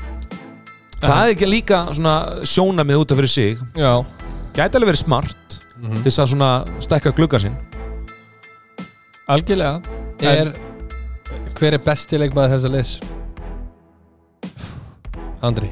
[1.03, 2.15] það er ekki líka svona
[2.49, 3.59] sjónamið út af fyrir sig.
[3.77, 4.05] Já,
[4.55, 5.95] Gæti alveg verið smart Mhm.
[6.03, 7.57] til þess að svona stækka glugga sinn.
[9.29, 9.83] Algjörlega.
[10.21, 10.53] Er,
[11.55, 13.01] Hver er besti leikmaður þessa liðs?
[15.43, 15.71] Andri.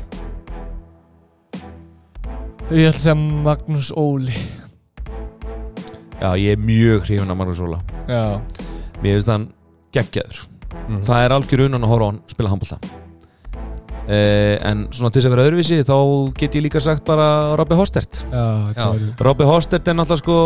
[2.70, 4.34] Ég ætla að segja Magnús Óli
[6.20, 7.78] Já, ég er mjög hrifun af Magnús Óla
[8.08, 8.40] Já,
[9.00, 9.46] Mér finnst hann
[9.96, 10.42] geggjaður.
[10.88, 11.00] Mhm.
[11.06, 12.76] Það er algjör unan að horfa hann spila handbólta
[14.10, 15.96] uh, En svona til þess að vera öðruvísi þá
[16.38, 18.22] get ég líka sagt bara Robby Hostert.
[18.30, 18.44] Já,
[18.76, 18.86] Já.
[19.24, 20.36] Robby Hostert er náttúrulega sko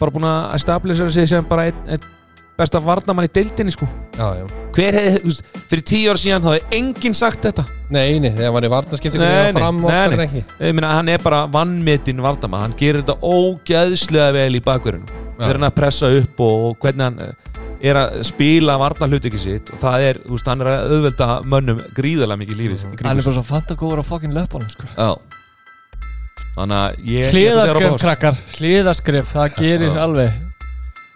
[0.00, 2.08] bara búin að establisa sig sem bara einn ein
[2.60, 3.88] besta varnamann í deildinni sko.
[4.16, 4.44] Já, já.
[4.76, 7.64] Hver hefði, þú veist, fyrir tíu ára síðan þá hefði enginn sagt þetta.
[7.90, 10.26] Nei, nei, þegar var í varnaskiptingu Nei, nei, fram nei, nei.
[10.28, 10.42] ekki.
[10.68, 15.08] Ég meina hann er bara vannmetinn vardamann hann gerir þetta ógeðslega vel í bakverðinu
[15.40, 17.58] þegar hann er að pressa upp og, og hvernig hann eh,
[17.90, 19.72] er að spila varna hlutikið sitt.
[19.74, 23.08] Og það er, þú veist, hann er að auðvelda mönnum gríðarlega mikið lífið í kringum
[23.10, 23.30] Hann er sig.
[23.32, 24.90] bara svo fantagóður á fokkin löpunum sko.
[24.94, 25.10] Já.
[26.54, 28.38] Þannig að ég ég ætla að segja Robert krakkar.
[28.58, 30.38] Hliðaskref, það gerir alveg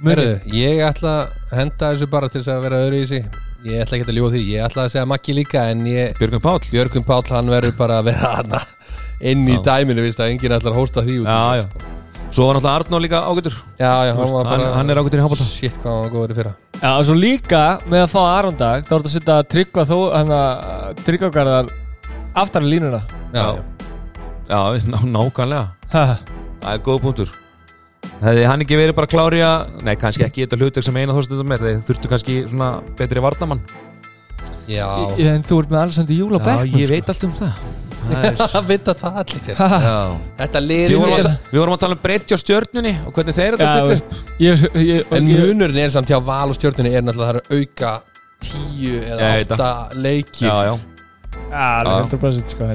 [0.03, 3.23] Herru, Munið ég ætla að henda þessu bara til þess að vera öðru í sig
[3.65, 6.43] Ég ætla ekki að ljúa því, ég ætla að segja Maggi líka En ég, Björgum
[6.45, 6.61] Páll.
[6.69, 8.61] Björgum Páll, hann verður bara að vera hana
[9.25, 9.63] inn í Já.
[9.71, 11.67] dæminu, víst að enginn ætlar að hósta því út Já, já.
[12.35, 13.55] Svo var náttúrulega Arnó líka ágætur.
[13.79, 16.35] Já, já, hann var bara hann er ágætur í handbólta Shit, hvað hann var góður
[16.35, 16.53] í fyrra.
[16.83, 19.97] Já, og svo líka með að fá Arondag þá er þetta að setja tryggva þó
[20.11, 21.71] hann að tryggvagarðar
[22.35, 22.67] aftar
[28.21, 30.97] Það er Hefði hann ekki verið bara klári að Nei, kannski ekki þetta hlutur sem
[31.01, 33.63] eina þórstöndum er Þeir þurftu kannski svona betri varnamann
[34.69, 34.87] já.
[35.19, 37.59] Í- En þú ert með Alessandri Júl á Já, bekknum ég veit allt um það.
[38.05, 39.45] Það er Það vita það allir.
[39.49, 39.99] Já.
[40.41, 43.15] Þetta Við liður að, Ég- ta- við vorum að tala um breytti á stjörnunni og
[43.17, 46.59] hvernig þeir eru Já, þetta ég, ég, En ég, munurinn er samt hjá Val og
[46.59, 47.95] stjórnunni er náttúrulega það eru auka
[48.45, 50.75] tíu eða Ég veit átta leikir Já, já.
[51.51, 52.69] Já, alveg 100% sko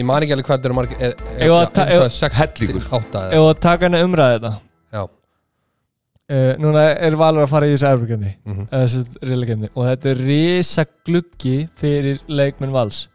[0.00, 3.36] Ég man ekki alveg hvað þetta eru margir er, er, við að er, er, Ef
[3.36, 4.52] eða að taka henni umræði þetta
[4.92, 8.68] Já, uh, Núna er Valur að fara í þessu Mhm.
[8.70, 13.08] Þessu riðleikendi Og þetta er risa gluggi fyrir leikmenn Vals.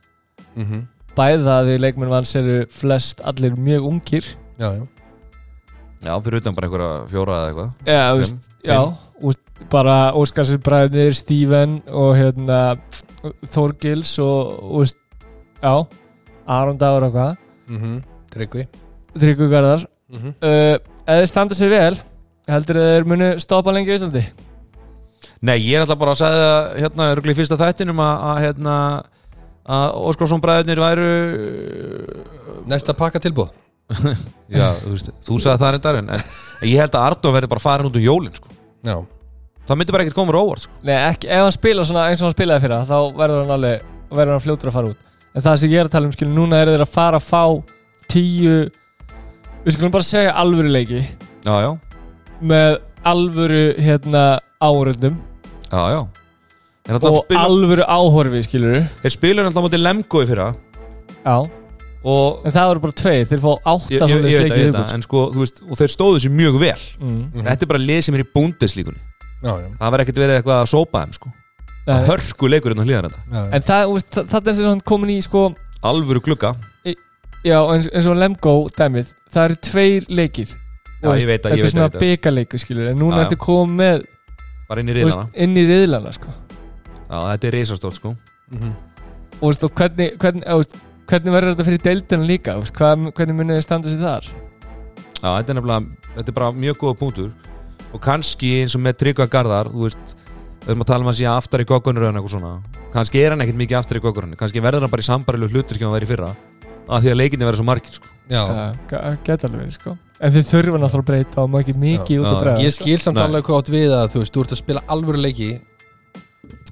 [0.55, 0.87] Mhm,
[1.17, 4.35] Bæði það að því leikmenn Vals eru flest allir mjög ungir.
[4.59, 4.87] Já, já.
[6.03, 7.71] Já, fyrir utan bara einhverja fjóra eða eitthvað.
[7.85, 12.77] Já, þú veist, já úst, bara Óskarsir bræðnir, Steven og hérna
[13.49, 14.95] Þorgils og úst,
[15.63, 15.87] já,
[16.47, 17.37] Aron Dagur og hvað.
[17.69, 18.67] Mhm, Tryggvi.
[19.17, 19.85] Tryggvi Garðar.
[20.13, 20.35] Mhm.
[20.41, 20.77] uh,
[21.07, 21.95] Ef þið standa sér vel
[22.51, 24.23] heldur þið þeir munu stoppa lengi í Íslandi
[25.37, 28.39] Nei, ég er alltaf bara að segja það hérna, örgli í fyrsta þættinum að, að
[28.43, 28.75] hérna
[29.67, 31.09] að Óskarsson bræðurnir væru
[32.67, 33.53] Næsta pakka tilbúð
[34.51, 37.63] Já, þú veist, þú sagði það reyndar en, en ég held að Arnó verði bara
[37.63, 38.51] farin út um jólin sko.
[38.83, 38.97] Já,
[39.69, 40.75] það myndi bara ekkert koma róvar sko.
[40.87, 43.85] Nei, ekki, ef hann spila svona eins og hann spilaði fyrir þá verður hann alveg
[44.11, 45.05] verður hann fljótur að fara út
[45.37, 47.27] en það sem ég er að tala um skilu, núna eru þeir að fara að
[47.29, 47.43] fá
[48.11, 48.57] tíu
[49.65, 51.03] við skulum bara segja alvöru leiki.
[51.47, 51.71] Já, já,
[52.41, 54.23] með alvöru hérna
[54.61, 55.17] áhörundum
[55.71, 56.01] já, já.
[56.87, 60.51] En alltaf og spila, alvöru áhorfi skilur Þeir spilur alltaf mútið Lemgo í fyrra.
[61.23, 61.37] Já,
[62.07, 64.31] og en það eru bara tveir þeir fá átta ég, ég, svona ég veit að
[64.31, 66.85] leiki ég veit viðbútt að en sko, þú veist, og þeir stóðu sér mjög vel.
[67.01, 67.19] Mm.
[67.41, 70.61] Þetta er bara lið sem er í búndeslíkunni já, já, Það verður ekkert verið eitthvað
[70.61, 71.33] að sópa þeim sko.
[71.87, 71.99] Nei.
[72.07, 73.51] Hörku leikurinn á hlýðan þetta já, já.
[73.55, 75.43] En það, þú veist, það, það er sem hann komin í sko
[75.87, 76.49] Alvöru glugga
[77.45, 79.13] Já, eins, eins og Lemgo dæmið.
[79.33, 80.53] Það eru tveir leikir.
[80.97, 83.21] Já, ég veit að, Þetta ég er veit svona að, byggaleikur skilur En núna Já,
[83.21, 83.25] já.
[83.27, 84.05] ertu komið með
[84.67, 86.33] bara inn í þú veist, riðlana inn í riðlana sko.
[87.07, 88.15] Já, þetta er reisastórt sko.
[88.51, 88.71] Mhm.
[89.37, 92.55] og, veist, og hvernig, hvernig, þú veist, hvernig verður þetta fyrir deildina líka?
[92.57, 94.29] Þú veist, hvað, hvernig munið þið standa sér þar?
[95.17, 97.31] Já, þetta er nefnilega, þetta er bara mjög góða punktur.
[97.93, 100.17] Og kannski eins og með Tryggva Garðar þú veist,
[100.65, 102.51] við erum að tala um að sé aftar í goggunur eða eitthvað svona,
[102.91, 105.77] kannski er hann ekkert mikið aftar í goggunur, kannski verður hann bara í sambarilu hlutur
[105.77, 106.31] ekki að væri í fyrra,
[106.87, 108.11] af því að leikinni verður svo margir sko.
[108.31, 108.43] já.
[109.23, 109.95] geta alveg verið sko.
[110.19, 112.43] en þið þurfa náttúrulega að breyta og maður ekki mikið út að Já.
[112.43, 114.85] bregða Ég skil samt alveg hvað átt við að þú veist, þú ert að spila
[114.87, 115.49] alvöru leiki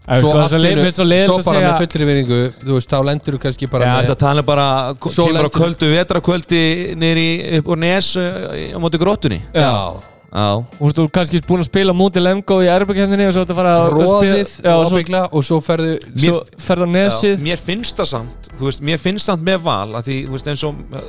[0.05, 3.69] Svo einu- svo að bara segja með fullri veringu Þú veist, þá lendur þú kannski
[3.69, 4.65] bara Já, með þetta tala bara,
[5.01, 6.61] kemur á kvöldu vetrakvöldi
[7.01, 11.69] nýri upp á nes uh, á móti gróttunni Já, Já, og þú kannski búin að
[11.69, 15.59] spila múti Lemgo í erbjörnkjöndinni og svo ertu að fara að róðið ábyggla og svo
[15.63, 17.35] ferðu svo ferð á nesið.
[17.37, 20.35] Já, mér finnst það samt þú veist, mér finnst samt með val að því, þú
[20.35, 21.05] veist, eins og uh,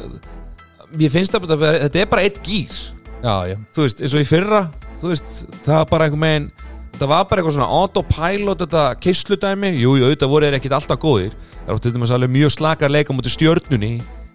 [1.01, 2.79] mér finnst það bara, að þetta er bara eitt gýr
[3.25, 4.63] Já, já, þú veist, eins og í fyrra
[5.01, 6.51] þú veist, það var bara einhver megin
[6.97, 11.01] þetta var bara eitthvað svona autopilot þetta keisludæmi, jú, jú, auðvitað voru þeir ekkit alltaf
[11.03, 11.35] góðir,
[11.67, 13.91] það átt þetta með alveg mjög slakar leika mútið stjörnunni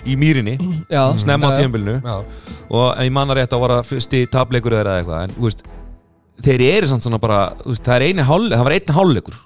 [0.06, 0.58] í mýrinni
[0.90, 2.16] já, snemma á já,
[2.72, 5.66] og ef ég manna rétt að voru fyrsti tableikur eða eitthvað, en þú veist
[6.42, 9.42] þeir eru samt svona bara, þú veist, það er hálfleikur það var einn hálfleikur,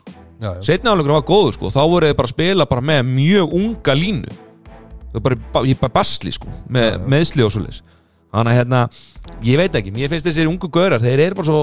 [0.64, 3.96] setni hálfleikur var góður sko, þá voru þeir bara að spila bara með mjög unga
[3.98, 4.38] línu.
[5.16, 7.04] Það er bara, bara, basli sko, með Já, já.
[7.14, 7.82] meðsli og svoleiðis.
[8.36, 8.80] Þannig að hérna,
[9.48, 9.94] ég veit ekki.
[9.96, 11.62] Mér finnst þessir ungu gaurar, þeir eru bara svo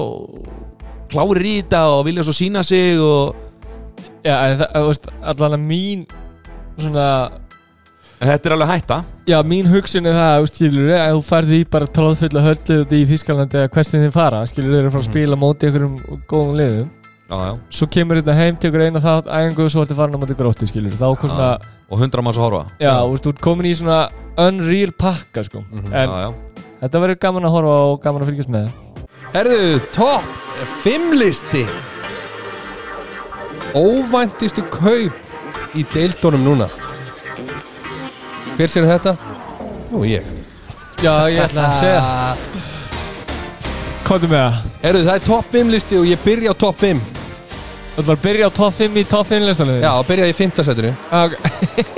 [1.11, 3.35] klárir í þetta og vilja svo sína sig og
[4.25, 6.05] já, það, þú veist, allan að mín
[6.81, 7.07] svona
[8.21, 8.97] þetta er alveg hætta
[9.27, 13.59] Já, mín hugsun er það, skilur, að þú ferði í bara tróðfulla höllu í Þískalandi
[13.61, 15.13] eða hversin þið fara, skilur, þeir eru fara að Mhm.
[15.13, 16.89] spila móti einhverjum góðum liðum
[17.29, 17.59] já, já.
[17.69, 20.67] svo kemur þetta heim, tekur eina þátt æfingu og svo ertu farin á móti gróttu,
[20.67, 21.57] skilur þá kom svona,
[21.89, 25.43] og hundra manns að horfa já, þú veist, þú ert komin í svona unreal pakka,
[25.43, 25.93] sko Mhm.
[25.93, 26.33] en já, já.
[26.83, 28.71] þetta verður gaman að horfa og gaman að fylgjast með
[29.33, 30.23] Herðu, topp
[30.83, 31.65] fimmlisti
[33.73, 35.13] Óvæntistu kaup
[35.73, 36.67] í deildónum núna
[38.53, 39.15] Hver sér þetta?
[39.89, 40.25] Nú ég
[41.01, 42.01] Já, ég ætla að segja
[44.05, 47.01] Komdu með það Erðu það er topp 5 listi og ég byrja á topp 5
[47.93, 50.63] Þú ætlar að byrja á top 5 í top 5 listanum Já, byrja í 5.
[50.69, 51.39] setinu okay.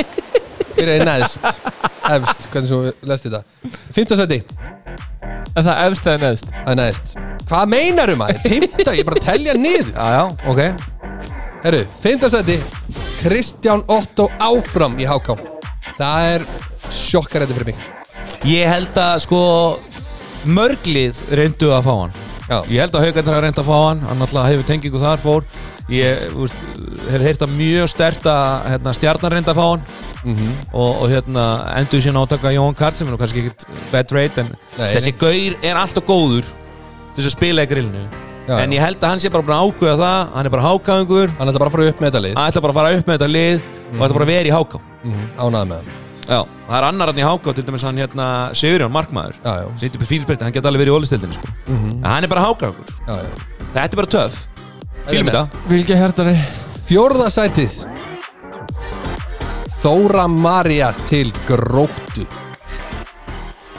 [0.77, 1.49] Byrja í neðst
[2.05, 3.41] Efst, hvernig svo lest þetta
[3.95, 4.15] 5.
[4.21, 4.39] seti,
[5.55, 6.51] Er það efst eða neðst?
[6.51, 7.15] það er neðst
[7.45, 8.39] Hvað meinarum maður?
[8.45, 8.69] 5.
[8.85, 10.61] ég er bara að telja niður Já, já, ok
[11.65, 12.29] Herru, 5.
[12.35, 12.59] seti
[13.23, 15.54] Kristján Otto áfram í HK
[15.95, 16.45] Það er
[16.93, 17.84] sjokkarætti fyrir mig.
[18.45, 19.41] Ég held að sko
[20.45, 22.17] Mörglið reyndu að fá hann.
[22.45, 24.01] Já, Ég held að haugarnir hafa reynd að fá hann.
[24.05, 25.47] Hann alltaf hefur tengingu þar fór.
[25.89, 26.60] Ég veist,
[27.10, 29.88] hef heyrt að mjög stert að hérna, stjarnar reynda að fá hann.
[30.25, 31.41] Mm og, og hérna
[31.77, 35.19] endur síðan átaka Jóhann Kart sem er kannski ekkit bad rate en Nei, þessi nei.
[35.21, 36.47] gaur er alltaf góður
[37.13, 38.01] þess að spila í grillinu.
[38.49, 40.34] Já, en ég held að hann sé bara búin að ákveða það.
[40.34, 42.36] Hann er bara hákaðingur Hann ætla bara að fara upp með þetta lið.
[42.39, 44.53] Hann ætla bara að fara upp með þetta lið og ætla bara að vera í
[44.58, 47.99] háká mm Ánæði með hann Já, það er annar hann í háká til dæmis hann
[48.01, 51.35] hérna Sigurjón Markmaður Já, já, Sýtti upp í fílsbyrti, hann geti alveg verið í ólistildinu
[51.37, 51.51] sko.
[51.69, 51.89] Mhm.
[52.01, 53.29] en hann er bara hákaðingur já, já.
[53.75, 54.39] Þetta er bara töff
[55.05, 55.35] Fýlum með.
[55.35, 56.35] þetta Vilki hertari
[56.87, 57.77] Fjórða sætið
[59.85, 62.25] Þóra Maria til gróttu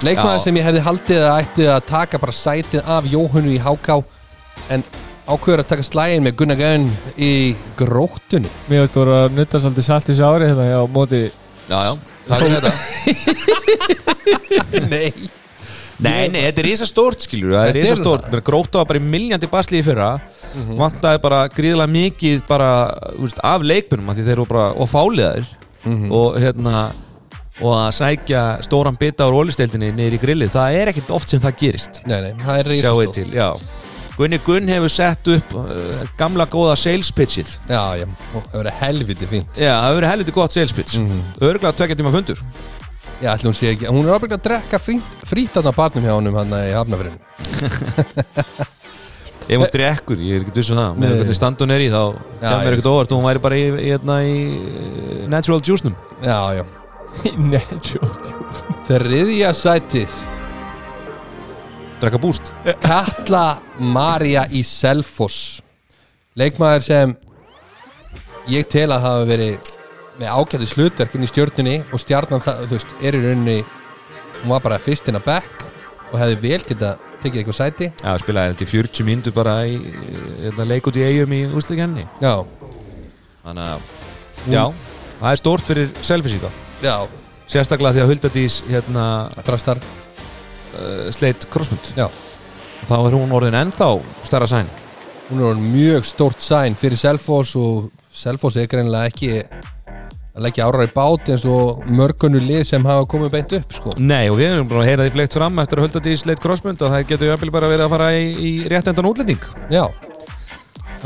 [0.05, 0.45] Leikmaður Já.
[0.45, 3.97] sem ég hefði haldið að ætti að taka bara sætið af Jóhannu í HK
[4.77, 4.85] en
[5.27, 6.87] ákveður að taka slægin með Gunnar Gunn
[7.19, 7.31] í
[7.79, 8.51] gróttunni.
[8.71, 11.23] Mér veist voru að nutta svolítið salt í sári hérna á móti
[11.67, 11.93] Já, já,
[12.29, 12.73] takk fyrir þetta.
[14.93, 15.11] Nei.
[15.97, 16.67] Nei, nei, þetta er
[17.25, 17.55] skilur.
[17.57, 18.33] Það er Þetta risa er stórt, það.
[18.51, 20.09] gróta var bara í miljandi basli í fyrra.
[20.77, 22.69] Vantaði bara gríðilega mikið bara,
[23.17, 23.65] þú veist, af
[24.13, 24.91] af því þeir eru bara, og
[26.13, 26.85] og hérna
[27.65, 31.41] og að sækja stóran bita úr ólisteildinni niður í grillið, það er ekkit oft sem
[31.41, 32.03] það gerist.
[32.05, 32.71] Nei, nei, það er
[33.17, 33.49] til, já
[34.17, 35.67] Gunni Gunn hefur sett upp uh,
[36.17, 37.51] gamla góða sales pitchið.
[37.69, 39.59] Já, já, það verið helviti fínt.
[39.61, 40.97] Já, það hefur verið helviti gott sales pitch.
[40.99, 41.21] Mm Mhm.
[41.51, 42.41] Örgulega tvekja tíma fundur.
[43.23, 46.35] Já, ætli hún sé ekki, hún er ábyggilega að drekka frít, frítanna barnum hjá honum
[46.37, 47.17] hann í hafnafyrinu
[49.49, 52.01] Ef hún drekkur, ég er ekki duss um það með hvernig standun er í þá
[52.43, 55.95] kemur ekkert óvart og hún væri bara í, í, hérna, í uh, natural juice-num.
[56.25, 56.65] Já, já.
[57.55, 58.11] Natural
[58.91, 60.19] Þriðja sætið
[62.01, 62.53] Drekka búst.
[62.83, 65.63] Katla Maria í Selfoss.
[66.37, 67.15] Leikmaður sem
[68.53, 69.71] ég tel að hafa verið
[70.21, 73.57] með ágætis hlutverk inn í stjórnunni og stjarnan það, þú veist, er í rauninni
[74.43, 75.65] hún var bara fyrst inn að back
[76.13, 77.89] og hefði vel geta tekið eitthvað sæti.
[78.05, 79.79] Já, spilaði held í 40 mínútur bara í
[80.45, 82.35] hérna, leik út í eigum í úrslikenni Já,
[83.47, 83.87] Þannig að,
[84.53, 84.63] já,
[85.21, 86.51] það er stórt fyrir selfisíka
[86.85, 86.97] já,
[87.49, 89.07] Sérstaklega því að Huldadís hérna,
[89.47, 89.81] þrastar
[90.77, 92.09] uh, sleitt crossmund Já,
[92.87, 93.91] Þá er hún orðin ennþá
[94.27, 94.69] stærra sæn
[95.31, 99.31] hún er orðin mjög stórt sæn fyrir Selfoss og Selfoss er greinilega ekki
[100.37, 103.95] að leggja árar í bát eins og mörgunnu lið sem hafa komið beint upp sko.
[103.97, 106.85] Nei, og við erum bara að heyra því fleikt fram eftir að Huldadís sleitt crossmund
[106.85, 109.49] og það getur jöfnvel bara verið að fara í, í réttendan útlending.
[109.73, 109.87] Já,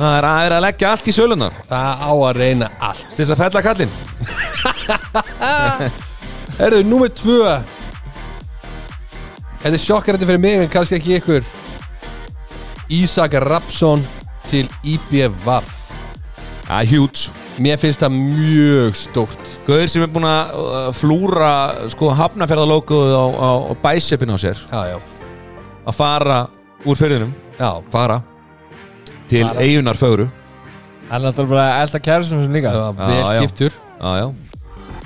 [0.00, 3.02] Það er að, er að leggja allt í sölunar það á að reyna allt.
[3.10, 3.92] Til þess að fella kallinn.
[6.64, 7.40] Erðu, númer tvö
[9.60, 11.44] Þetta er sjokkarandi fyrir mig en kannski ekki ykkur.
[12.90, 14.02] Ísak Rapsson
[14.50, 15.76] til IBVF
[16.70, 17.30] Já, huge.
[17.60, 19.48] Mér finnst það mjög stórt.
[19.66, 21.50] Gauður sem er búin að uh, flúra
[21.92, 24.60] sko hafnaferðalókuð á, á, á bæsepin á sér.
[24.70, 24.98] Já, já,
[25.84, 26.38] að fara
[26.86, 28.20] úr ferðinum já, fara
[29.28, 29.66] til Fara.
[29.66, 30.28] eigunar fögru.
[31.10, 32.70] Hann er alltaf bara elda kærastum sem líka.
[32.72, 33.42] Það var Já, vel já.
[33.44, 33.76] giftur.
[34.00, 34.26] Já, já.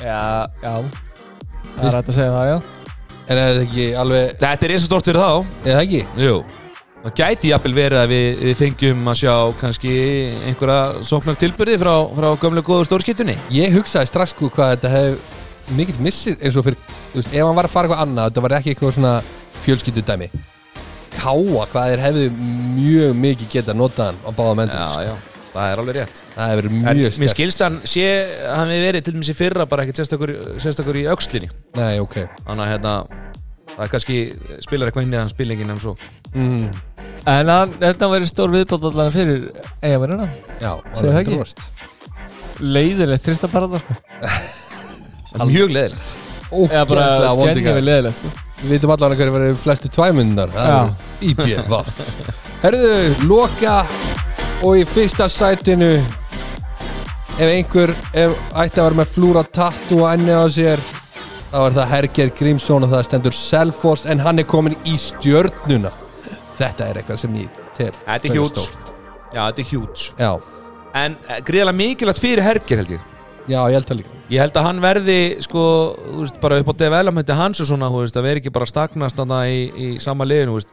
[0.04, 0.22] Já,
[0.62, 0.74] já.
[1.74, 2.58] Það er hægt að segja það, já
[3.24, 5.30] En er þetta ekki alveg, Þetta er eins og stort fyrir þá.
[5.64, 6.00] Eða ekki?
[6.20, 6.34] Jú.
[7.04, 9.90] Það gæti jafnvel verið að við, við fengjum að sjá kannski
[10.48, 15.74] einhverja sóknar tilbyrði frá, frá gömlu góðu stórskittunni Ég hugsaði strax sko hvað þetta hef
[15.76, 16.80] mikill missir eins og fyrir,
[17.12, 19.12] þú veist, ef hann var að fara eitthvað annað þetta var ekki eitthvað svona
[19.66, 20.30] fjölskyldudæmi.
[21.14, 22.24] Káa, hvað þeir hefðu
[22.78, 25.14] mjög mikið geta notað hann á báða mendum Já, já,
[25.54, 28.08] það er alveg rétt Það hefur verið mjög mér stert skilst hann sé,
[28.50, 32.64] hann við verið til dæmis í fyrra bara ekkert sérstakur, í öxlinni Nei, ok Þannig
[32.66, 32.94] að hérna
[33.74, 34.16] Það er kannski
[34.62, 35.94] spilar eitthvað inn í hann spilingin en svo
[36.34, 36.66] mm,
[37.30, 39.46] En hann, þetta verið stór viðbótt allan fyrir
[39.80, 40.28] eigavinnuna
[40.60, 41.38] Já, Segðu það ekki?
[41.40, 41.88] 100%.
[42.64, 43.96] Leiðilegt trista parada sko.
[45.50, 46.12] Mjög leðilegt
[46.54, 47.86] Eða bara Ógeðslega vondi genuine gæði.
[47.88, 48.32] leiðilegt sko.
[48.60, 50.76] Við vitum allan hverju verið flestu tvæmundar Já.
[51.32, 52.04] IBVF
[52.64, 52.92] Herðu,
[53.26, 53.80] loka
[54.64, 55.90] og í fyrsta sætinu
[57.36, 60.80] ef einhver ef ætti að vera með flúra tattu og enni á sér
[61.50, 65.92] þá er það Herger Grímsson og það stendur Selfoss en hann er komin í stjörnuna
[66.56, 68.66] þetta er eitthvað sem ég tel Þetta er hjúts.
[69.34, 70.32] Já, þetta er hjúts Já,
[70.94, 73.06] En eh, gríðarlega mikilvægt fyrir Herger held ég
[73.50, 75.62] já, ég held það líka Ég held að hann verði sko,
[76.00, 78.68] þú veist, bara upp á developmenti hans og svona, þú veist, að vera ekki bara
[78.70, 80.70] stagnast í, í sama liðinu, þú veist.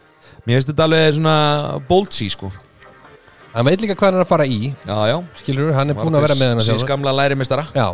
[0.48, 1.34] Mér finnst þetta alveg svona
[1.90, 2.52] boltsy, sko.
[3.52, 5.18] Hann veit líka hvað hann er að fara í Já, já.
[5.42, 7.66] Skilur hann er búin að vera með hann Síns gamla lærimistara.
[7.76, 7.90] Já,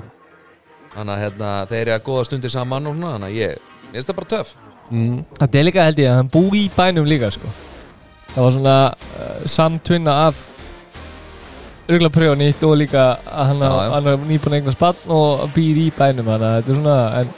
[0.98, 3.96] Þannig að hérna, þeir eru að góða stundir saman og svona, þannig að ég, mér
[3.98, 4.52] finnst það bara töff.
[4.92, 7.52] mm, Þetta er líka held ég að hann búi í bænum líka sko
[8.36, 10.44] Það var svona uh, samtvinna af
[11.88, 13.92] Rugla prjóð nýtt og líka að hann, Já, já.
[13.96, 16.98] hann er nýbúin að eigna spann og býr í bænum þannig að þetta er svona
[17.22, 17.30] en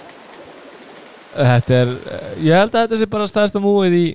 [1.39, 4.05] þetta er, eh, ég held að þetta sé bara stærsta múið í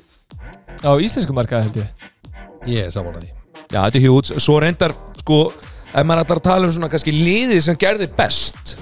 [0.82, 3.43] á íslensku markaði held ég ég er saman að því
[3.74, 4.32] Já, þetta er hjúts.
[4.38, 5.38] Svo reyndar, sko,
[5.90, 8.76] ef maður ætlar að tala um svona kannski liðið sem gerði best,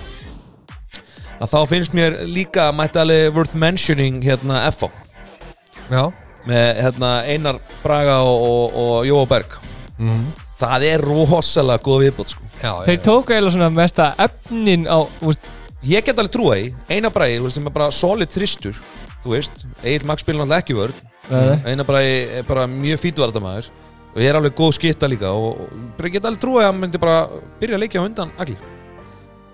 [1.41, 4.91] að þá finnst mér líka mættalega worth mentioning hérna FO.
[5.91, 6.11] Já
[6.43, 9.53] Með hérna Einar Braga og, og, og Jóa Berg.
[9.99, 10.25] mm.
[10.63, 12.49] Það er rosalega góð viðbót, sko.
[12.61, 15.49] Já, Þeir tóku eiginlega svona mesta efnin á, þú veist,
[15.83, 18.77] Ég get alveg trúa í, Einar Bragi, sem er bara solid þristur,
[19.25, 21.01] þú veist, Egil Max spilur náttúrulega ekki vörð.
[21.67, 23.71] Einar Bragi er bara mjög fítvartamæður
[24.13, 26.81] og ég er alveg góð skitta líka og, og ég get alveg trúa að hann
[26.83, 27.17] myndi bara
[27.61, 28.57] byrja að leikja á undan Agli.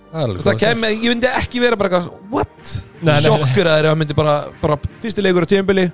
[0.08, 2.76] Það er alveg Það góð kem, ég myndi ekki vera bara eitthvað, what?
[3.02, 3.22] Nei, nei.
[3.26, 5.84] Sjokkur að þeir hann myndi bara, bara fyrsti leikur á tíðanbili,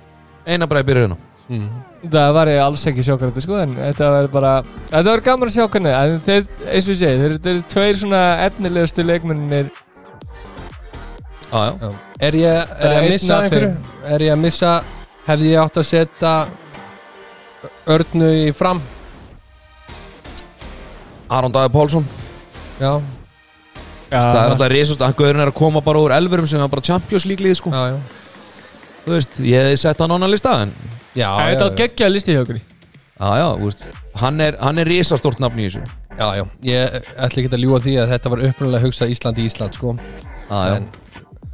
[0.45, 1.17] Einar Bragi byrja hérna.
[1.49, 1.67] mm.
[2.05, 4.49] Það var ég alls ekki sjokkar þetta sko en þetta var bara
[4.91, 7.97] Þetta var gaman að sjá hvernig en þeir, eins og ég segi, þeir, eru tveir
[8.01, 9.71] svona efnilegustu leikmennir
[11.51, 11.73] Já, já.
[11.81, 11.89] Já.
[12.27, 13.71] Er ég, er ég að missa einhverju?
[14.13, 14.73] Er ég að missa
[15.25, 16.33] Hefði ég átt að setja
[17.95, 18.81] Örnu í fram.
[21.29, 22.05] Aron Daði Pálsson,
[22.79, 22.91] Já,
[24.11, 26.83] það er alltaf risast, hann gauðurinn er að koma bara úr elverum sem er bara
[26.85, 27.71] Champions League lið, sko.
[27.73, 27.97] já, já.
[29.05, 30.73] Þú veist, ég hefði sett hann á annan lista, en
[31.15, 32.57] Já, Það er já, þetta geggja listi hjá okkur.
[33.15, 33.83] Já, já, þú veist,
[34.19, 35.83] hann er, hann er risastórt nafn í þessu.
[36.19, 36.43] Já, já.
[36.67, 39.95] Ég ætla ekki að ljúga því að þetta var upprunalega hugsað Ísland í Ísland sko.
[40.49, 40.89] Já, já, En,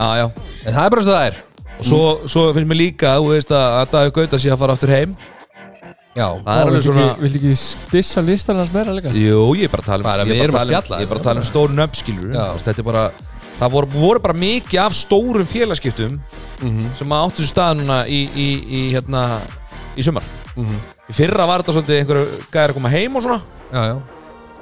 [0.01, 0.26] já, já.
[0.66, 1.38] En það er bara svo það er.
[1.78, 4.76] Og svo, svo finnst mér líka, þú veist, að, að Dagur Gauta sé að fara
[4.78, 5.14] aftur heim
[6.12, 9.14] Já, Það er alveg svona Viltu ekki stissa listan hans meira líka?
[9.16, 10.78] Jú, ég er bara að tala um Bara, ég við er erum bara að tala
[10.78, 11.01] um- spjalla.
[11.01, 12.34] Ég bara að tala stóru nöfnskilur.
[12.66, 13.03] Þetta er bara
[13.62, 16.16] Það voru, voru bara mikið af stórum félagskiptum
[16.62, 19.41] mm sem að áttu sér stað núna í, í, í, hérna,
[19.95, 20.24] í sumar.
[20.55, 20.80] -hmm.
[21.09, 23.41] Í fyrra var þetta svolítið einhverju gæðir að koma heim og svona.
[23.72, 23.95] Já, já.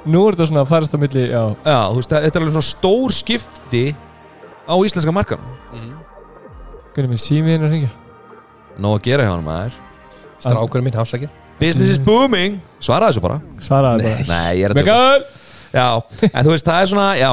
[0.06, 1.42] Nú er þetta svona að farast á milli, já.
[1.64, 3.84] Já, þú veist, þetta er alveg svona stór skipti
[4.68, 5.40] á íslenska markan
[6.94, 7.90] Hvernig með símiðin að ringja?
[8.78, 9.72] Nó að gera hjá hann maður.
[10.40, 11.30] Strákurinn minn, hafsakir
[11.60, 12.58] Business is booming.
[12.80, 13.38] Svara þessu bara.
[13.60, 14.26] Svaraði bara.
[14.30, 15.38] Nei, ég er að tjóka.
[15.70, 15.86] Já,
[16.32, 17.30] en þú veist, það er svona, já.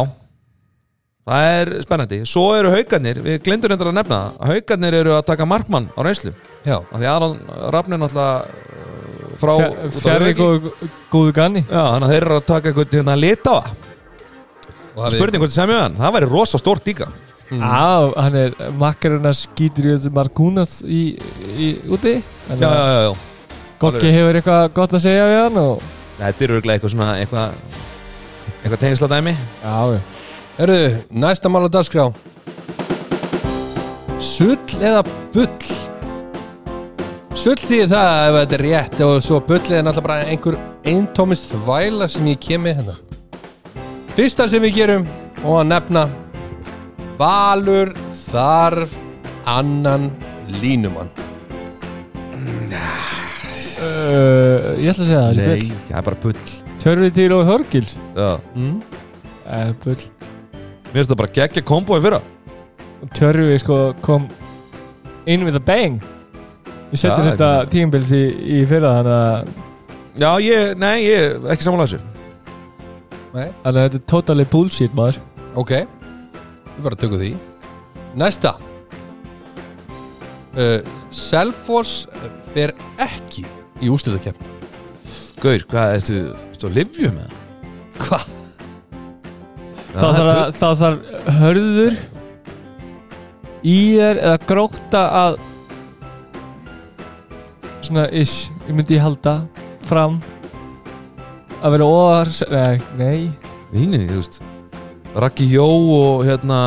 [1.27, 2.19] Það er spennandi.
[2.29, 5.99] Svo eru haugarnir, við glindur endur að nefna það Haugarnir eru að taka markmann á
[6.07, 6.31] reynslu.
[6.67, 7.37] Já, Af því Aron
[7.73, 9.67] Rafn er náttúrulega uh, frá á
[9.97, 10.71] Fjari Hauki.
[11.11, 11.63] góðu, ganni.
[11.67, 13.57] Já, þannig að þeir eru að taka eitthvað hérna á
[14.97, 17.07] hafið- Spurning hvort þið semja hann, það væri rosa stórt líka.
[17.47, 17.61] Mm.
[17.63, 21.01] Já, hann er makkarinn að skýtur í þessu Markúnas í,
[21.55, 22.17] í úti.
[22.49, 23.36] Já, já, já, já
[23.81, 27.49] Gokki hefur eitthvað gott að segja við hann og Þetta eru örugglega eitthvað svona, eitthvað
[28.63, 29.99] Eitthvað tengsla dæmi Já, já.
[30.57, 32.07] Hörru, næsta mál á dagskrá.
[34.17, 35.03] Sull eða
[35.35, 35.67] bull?
[37.37, 41.53] Sull því það ef þetta er rétt og svo bull er náttúrulega bara einhver eintómist
[41.53, 42.97] þvæla sem ég kem með hérna.
[44.17, 45.05] Fyrsta sem við gerum
[45.43, 46.07] og að nefna
[47.21, 47.93] Valur
[48.25, 48.97] þarf
[49.45, 50.09] annan
[50.57, 51.13] línumann.
[52.33, 52.96] Uh,
[54.77, 55.69] Ég ætla að segja það, það er bull.
[55.87, 56.41] það er bara pull
[56.81, 58.27] Törfi til og Þorgils Já.
[58.55, 58.75] Mm?
[59.45, 60.03] uh, Bull.
[60.87, 62.19] Mér finnst það bara geggja kombo í fyrra.
[63.17, 64.27] Törfi sko kom
[65.27, 65.97] inn with a bang.
[66.93, 68.21] Ég seti Já, þetta tíumbils í,
[68.57, 69.65] í fyrra þannig að
[70.17, 72.13] Já, ég, nei, ég, ekki samanlega þessu.
[73.35, 75.19] Nei, þannig að þetta er totally bullshit maður.
[75.59, 75.73] Ok.
[76.77, 77.33] Við bara tökum því.
[78.17, 78.55] Næsta.
[80.57, 80.79] Uh,
[81.13, 82.07] Selfoss
[82.55, 82.73] fer
[83.03, 83.43] ekki
[83.81, 84.55] í úsliðakeppni
[85.37, 86.21] Gaur, hvað, ertu,
[86.51, 87.43] ertu að livju með það?
[88.07, 88.33] Hvað?
[89.97, 91.95] þá þarf, þarf hörður
[93.67, 95.39] í er eða gróta að
[97.87, 99.39] svona ish, ég myndi halda
[99.87, 100.19] fram
[101.63, 103.19] að vera óvar nei, nei
[103.71, 104.41] Víni, þú veist
[105.17, 105.65] Raki Jó
[105.97, 106.57] og hérna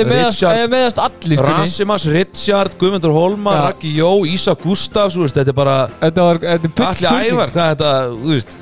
[0.00, 1.42] þið meðast, Richard allir.
[1.46, 3.62] Rasimas, Richard, Guðmundur Holmar Já.
[3.68, 7.36] Raki Jó, Ísa Gustafs veist, Þetta er bara þetta var, þetta bull Alli spurning.
[7.36, 7.92] ævar, hvað þetta,
[8.24, 8.56] þú veist.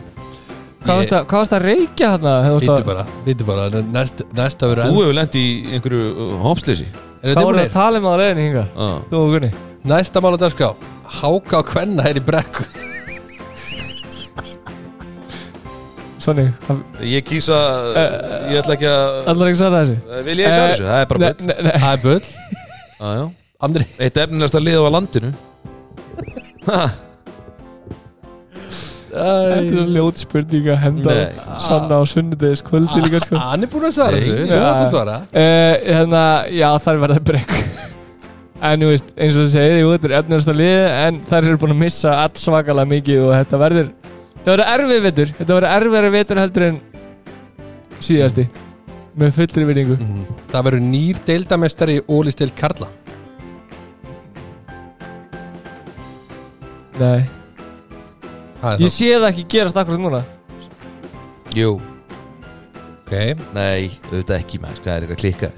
[0.82, 4.90] Hvað varst að, hvað varst að reykja Vítu að- bara, vítu bara Næsta, næsta verður
[4.90, 5.44] Þú hefur lent í
[5.76, 6.54] einhverju uh,
[7.22, 8.96] Er þá þetta voru að tala um á leiðinni hinga uh.
[9.06, 9.52] þú og Gunni.
[9.86, 10.72] Næsta mál á dagskrá
[11.22, 12.66] Háka og Kvenna er í brekku
[16.22, 16.44] Sonni,
[17.02, 17.56] Ég kýsa,
[18.52, 20.84] ég ætla ekki að allar ekki sagði þessi Vil ég sjá Eh, þessu?
[20.88, 21.54] Það er bara bull.
[21.72, 22.20] Það er bull.
[23.02, 23.24] Já, já.
[23.66, 23.86] Andri.
[24.02, 25.30] Eitt efnilegast að liða á landinu.
[26.68, 26.82] Ha,
[29.12, 31.14] Þetta er svo ljót spurning að henda.
[31.60, 33.36] Sanna á sunnudegis kvöldi líka sko.
[33.42, 34.46] Hann er búin að svara þessu?
[34.48, 35.16] Þú átt að svara?
[35.36, 36.22] Hérna,
[36.54, 37.52] já það er verið brekk
[38.62, 41.60] En þú veist, eins og það segir, jú, þetta er efnirasta liði En þær eru
[41.64, 43.88] búin að missa all svakalega mikið Og þetta verður,
[44.42, 45.32] þetta verður erfið vetur.
[45.38, 46.80] Þetta verður erfiðari vetur heldur en
[48.02, 48.48] Síðasti.
[49.18, 49.96] Með fullri virðingu.
[50.00, 50.26] Mhm.
[50.50, 52.88] Það verður nýr deildamestari í ólisteild Karla.
[56.98, 57.24] Nei,
[58.62, 60.22] er ég sé það ekki gerast akkurat núna.
[61.56, 61.80] Jú.
[63.02, 63.14] Ok.
[63.56, 64.82] Nei, auðvitað ekki maður.
[64.84, 65.52] Hvað er eitthvað klikkað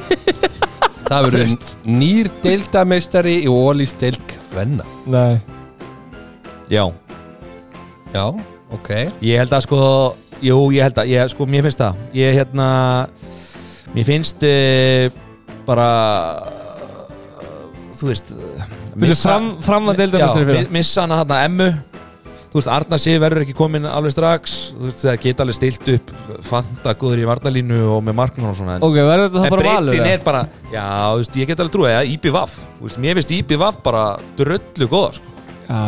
[1.10, 1.52] Það verður
[1.90, 4.86] nýr deildamestari í ólisteild Kvenna.
[5.10, 5.40] Nei,
[6.70, 6.84] Já
[8.10, 8.24] Já,
[8.74, 8.90] ok.
[9.22, 9.80] Ég held að sko
[10.40, 12.00] Jú, ég held að ég, sko, Mér finnst það.
[12.16, 12.68] Ég hérna
[13.94, 15.10] Mér finnst uh,
[15.68, 15.90] Bara
[17.94, 18.32] Þú veist
[19.00, 21.70] Viltu fram, fram deildamestari Já, missa hana hann Emmu.
[22.50, 24.54] Þú veist, Arna Sif verður ekki komin alveg strax.
[24.74, 26.08] Þú veist, það geta alveg stilt upp
[26.48, 29.54] Fanta góður í varnalínu og með marknum og svona en, Ok, verður þetta en það
[29.54, 30.40] bara valur breytin er bara
[30.72, 34.04] Já, þú veist, ég get alveg trúið að Vaff Þú veist, Mér finnst Vaff bara
[34.40, 35.36] dröllu góða sko.
[35.70, 35.80] Já,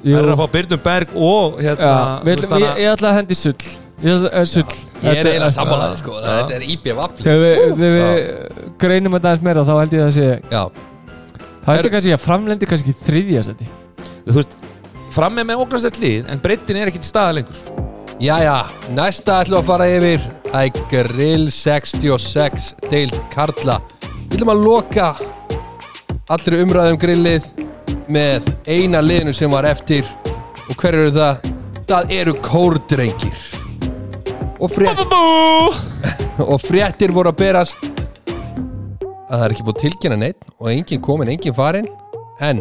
[0.00, 3.36] Það er að fá Byrnum Berg og hérna Já, ætlum, ég, ég ætla að hendi
[3.36, 3.66] sull.
[4.06, 4.76] Ég að sull.
[5.02, 6.14] Ég er eiginlega sammálaði sko.
[6.20, 6.28] Já.
[6.28, 10.08] Þetta er IB vafli Þegar við, við greinum þetta aðeins meira þá held ég að
[10.08, 10.62] það sé Já,
[11.66, 13.68] Það Er- heldur kannski að framlendi kannski þriðja seti
[14.26, 14.56] Þú veist,
[15.16, 17.60] fram með með ógrænsett lið En breytin er ekki til staða lengur.
[18.24, 18.56] Jæja,
[18.96, 20.22] næsta ætlum að fara yfir.
[20.46, 23.76] Það er Grill 66 deild Karla.
[24.30, 25.08] Við ætlum að loka
[26.32, 27.44] allri umræðum grillið
[28.12, 30.08] með eina liðinu sem var eftir.
[30.70, 31.50] Og hver eru það?
[31.86, 33.44] Það eru kórdrengir.
[34.56, 35.02] Og, frétt,
[36.52, 37.86] og fréttir voru að berast.
[39.26, 41.88] Að það er ekki búið tilkynna neitt og enginn komin, enginn farin
[42.46, 42.60] en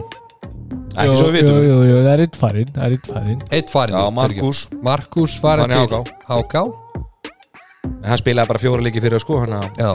[0.96, 1.58] Ekki svo við vitum.
[1.60, 3.42] Jú, jú, jú, það er eitt farinn Það er eitt farinn.
[3.58, 6.64] Eitt farin Já, Markus Markus farin Hann er til HK
[8.06, 9.92] Hann spilaði bara fjóra leiki fyrir sko hann að Já,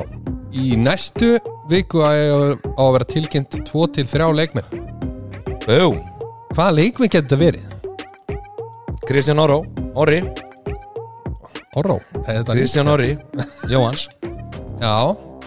[0.60, 1.32] í næstu
[1.70, 4.89] viku á á að vera tilkynnt 2-3 leikmenn
[5.70, 5.90] Jú,
[6.56, 7.66] Hvaða leikmenn getur þetta verið?
[9.06, 9.60] Kristján Orró
[9.98, 10.20] Orri,
[12.26, 13.12] er- Kristján Orri.
[13.72, 14.08] Jóhans
[14.80, 14.94] Já,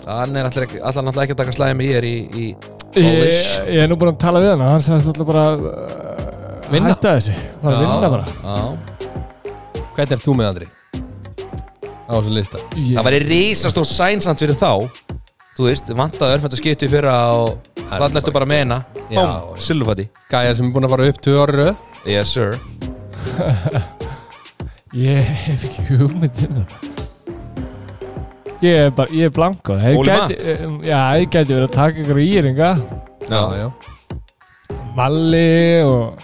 [0.07, 2.45] Hann er alltaf ekki, alltaf náttúrulega ekki að taka slæði með ég er í, í
[2.47, 2.55] ég,
[2.93, 3.43] Polish.
[3.71, 6.93] ég er nú búin að tala við hann Hann sagðist alltaf bara uh, Vinna.
[6.93, 7.81] Hætta þessi Bara Já.
[7.83, 8.25] vinna bara.
[8.43, 8.55] Já.
[9.93, 10.67] Hvernig er þú með Andri?
[12.03, 12.59] Á þessu lista.
[12.75, 14.71] Ég, Það væri risastór sænsand fyrir þá
[15.53, 18.79] Þú veist, vantaði örfænt að skipta í fyrra og hvað ertu bara hérna
[19.11, 19.19] Já.
[19.19, 21.75] Bóm, silfati Gæja sem er búin að fara upp 2 ári röð.
[22.09, 22.57] Yes sir.
[25.03, 26.73] Ég hef ekki hugmynd það.
[28.63, 31.73] Ég er bara, ég er blanko Ég Óli gæti, um, Já, ég gæti verið að
[31.75, 32.69] taka ykkur íringa.
[33.27, 33.67] Já, já
[34.93, 36.21] Malli og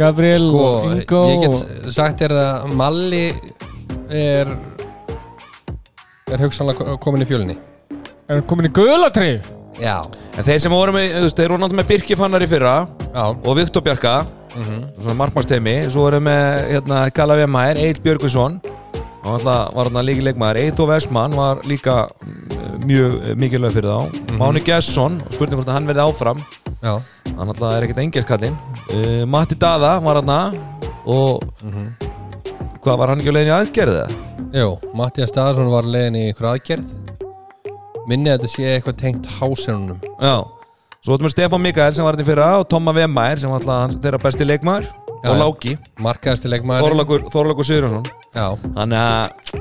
[0.00, 3.24] Gabriel Sko, og Ingo ég og, get sagt þér að Malli
[4.08, 4.52] er
[6.30, 7.56] er hugsanlega komin í fjölinni
[8.30, 9.40] Er hann komin í guðlatri?
[9.80, 9.96] Já.
[10.38, 12.74] En þeir sem voru með, þú veist, þeir voru náttúrulega með Birki Fannar í fyrra
[13.10, 13.24] Já.
[13.32, 14.12] og Viktor Bjarka.
[14.54, 18.60] Mm svona markmannstemi svo voru með hérna Kalla Vemmaer, Egil Björgvinsson.
[19.20, 23.90] Og alltaf var hann líki leikmaður Eithó Vestmann var líka mm, mjög eh, mikilvæg fyrir
[23.90, 24.22] þá.
[24.40, 26.46] Máni Gesson, spurning hvort að hann verði áfram.
[26.80, 26.94] Já.
[27.34, 28.56] Hann alltaf er ekkert engelskallinn
[28.94, 30.60] uh, Matti Dada var hann
[31.04, 31.42] og
[32.80, 34.18] hvað var hann ekki á leiðin í aðgerðið?
[34.50, 36.88] Jú, Mattias Staðarsson var leiðin í ykkur aðgerð.
[38.10, 40.40] Minni að þetta sé eitthvað tengt hásenunum Já,
[41.04, 44.00] svo erum við Stefán Mikael sem var í fyrra og Tomma Vemmaer sem var alltaf
[44.02, 44.88] þeirra besti leikmaður
[45.20, 45.36] Já, og.
[45.38, 48.08] Láki, Markaðasti leikmaður Þorlagur, Þorlagur Sigurjónsson.
[48.34, 48.46] Já,
[48.78, 49.52] Þannig að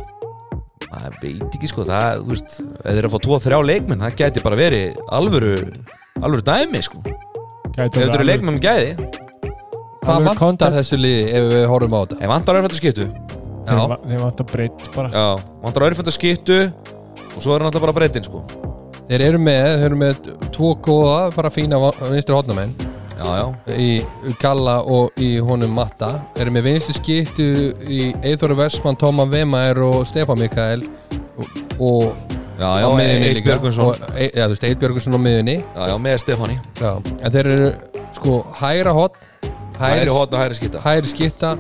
[0.90, 4.16] maður veit ekki sko það, þú veist, ef þeir eru að fá 2-3 leikmenn, það
[4.24, 5.54] gæti bara verið alvöru
[6.24, 7.04] alvöru dæmi sko.
[7.06, 9.10] Ef Gæti þeir eru leikmenn með gæði.
[10.00, 10.80] Hvað Alveg vantar kontant.
[10.80, 12.18] þessu liði ef við horfum á þetta?
[12.24, 13.10] ef vantar örfænt að skiptu
[13.70, 15.10] Þeir Já, va- Þeir vantar breytt bara.
[15.14, 15.26] Já,
[15.64, 16.60] vantar örfænt að skiptu
[17.36, 18.42] og svo er hann alltaf bara breytin sko.
[19.10, 22.74] Þeir eru með, þeir eru með tvo góða, bara fína vinstri hotnamenn
[23.20, 23.46] já, já,
[23.78, 23.90] í
[24.42, 26.12] Galla og í honum Matta.
[26.36, 27.48] Þeir eru með vinstri skiptu
[27.90, 30.86] í Eithóri Versmann, Tóma Vemaer og Stefán Mikael
[31.38, 32.04] og, og
[32.60, 33.50] já, já, miðjunni Eil líka.
[33.54, 33.86] Björgvinsson.
[33.86, 36.60] Og, e, ja, þú veist, Eil Björgunsson á miðunni já, já, með Stefáni.
[36.80, 37.74] Já, en þeir eru
[38.20, 39.20] sko hægra hot
[39.80, 41.52] hæri hægri, hótt og hæri skipta hægri skipta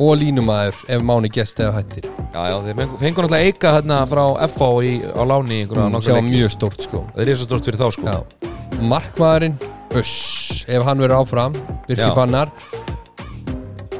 [0.00, 2.06] og línumæður ef Máni gest eða hættir.
[2.32, 6.14] Já, já, þeir fengu- fengu náttúrulega eika hérna frá FH í, á láni mm, sem
[6.16, 7.02] var mjög stórt sko.
[7.16, 8.06] Það er svo stort fyrir þá sko.
[8.08, 8.48] Já.
[8.80, 9.58] markmaðurinn
[9.98, 11.56] Uss, ef hann verður áfram
[11.88, 12.14] Birki Já.
[12.14, 12.52] Fannar.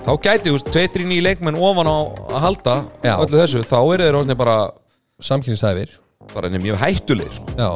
[0.01, 1.96] Þá gæti, þú veist, 2-3 nýja leikmenn ofan á
[2.30, 3.14] að halda Já.
[3.20, 4.57] öllu þessu, þá eru þeir orðinni bara
[5.20, 5.90] Samkynnsæfir
[6.32, 7.44] bara nefnir mjög hættulegir sko.
[7.59, 7.70] Já,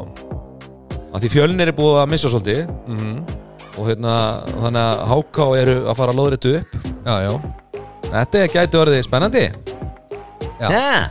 [1.15, 2.65] að því fjölnir er búið að missa svolítið.
[2.89, 3.43] Mhm.
[3.75, 4.13] og hérna,
[4.63, 6.75] þannig að HK eru að fara að loða þetta upp.
[7.05, 7.64] Já, já
[8.13, 9.45] þetta gæti orðið spennandi.
[10.65, 10.69] Já,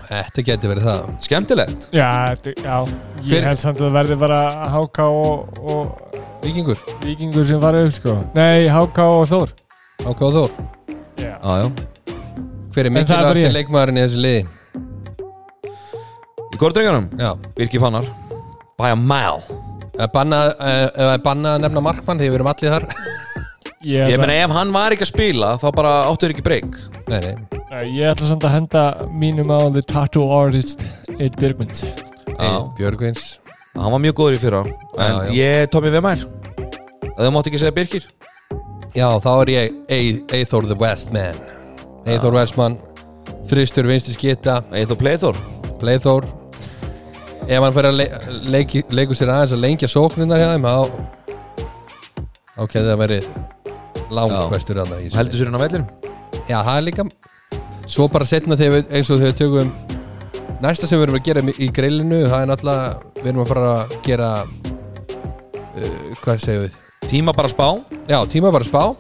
[0.07, 1.09] þetta geti verið það.
[1.25, 1.87] Skemmtilegt.
[1.93, 2.77] Já, þetta- já.
[3.23, 4.39] Hver- Ég held samt að það verði bara
[4.73, 8.15] HK og, og Víkingur, Víkingur sem fara upp sko.
[8.35, 9.53] Nei, HK og Þór.
[10.03, 10.51] Ákváð Þór.
[11.17, 11.71] Já, já, já.
[12.73, 13.53] Hver er En það er bara mikilvægasti ég.
[13.57, 14.47] leikmaðurinn í þessu liði?
[16.53, 17.31] í kortrengunum, Já.
[17.57, 18.05] Birki Fannar.
[18.77, 19.41] By a mile.
[19.99, 22.85] Ef bannað eh, ef það er bannað að nefna markmann því við erum allir þar
[23.83, 26.75] ég, ég meina ef hann var ekki að spila þá bara áttur ekki breyk.
[27.11, 27.35] Nei, nei.
[27.73, 30.83] Nei, ég ætla samt að henda mínum á The Tattoo Artist
[31.19, 31.79] Eitt Björgmund
[32.33, 33.37] Ei, Björgvins.
[33.73, 35.33] Hann var mjög góður í fyrra en Já, já.
[35.39, 36.23] ég tók mér við mær
[37.17, 38.05] það mátt ekki segja Birkir.
[38.93, 41.37] Já, þá er ég Ei- Eyþór the Westman
[42.05, 42.77] Eyþór Westman
[43.49, 44.61] Þristur vinstri skita.
[44.71, 45.37] Eithor Pleithor
[45.81, 46.29] Playþór
[47.43, 48.05] Ef hann fyrir að le
[48.53, 50.69] leiki, leiku sér aðeins að lengja sóknirnar hjá þeim
[52.53, 53.27] þá kemði það verið
[54.17, 55.87] langkvæstur að það heldur sér hann á vellinum?
[56.47, 57.07] Já, það er líka.
[57.93, 59.73] Svo bara setna þegar við, eins og þegar við tökum
[60.63, 63.73] Næsta sem við erum að gera í grillinu Það er náttúrulega Við erum að fara
[63.73, 66.79] að gera uh, Hvað segum við?
[67.13, 67.67] tíma bara spá.
[68.07, 68.95] Já, tíma bara spá.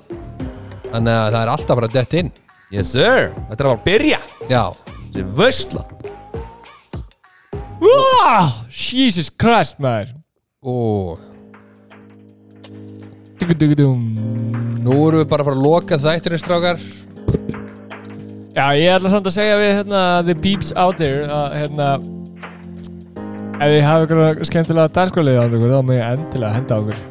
[0.91, 2.31] Þannig að það er alltaf bara dett inn.
[2.73, 4.19] Yes sir, þetta er að fara að byrja.
[4.49, 5.83] Já, þetta er vösla
[7.83, 10.13] oh, Jesus Christ, maður.
[10.63, 11.19] Og
[13.41, 16.83] Dugudugudum nú erum við bara að fara að loka þættirinn strákar.
[18.53, 21.87] Já, ég ætla samt að segja við hérna, the peeps out there að hérna
[23.63, 27.01] ef þið hafa ykkur skemmtilega dagskólið á ykkur þá með ég endilega henda á ykkur.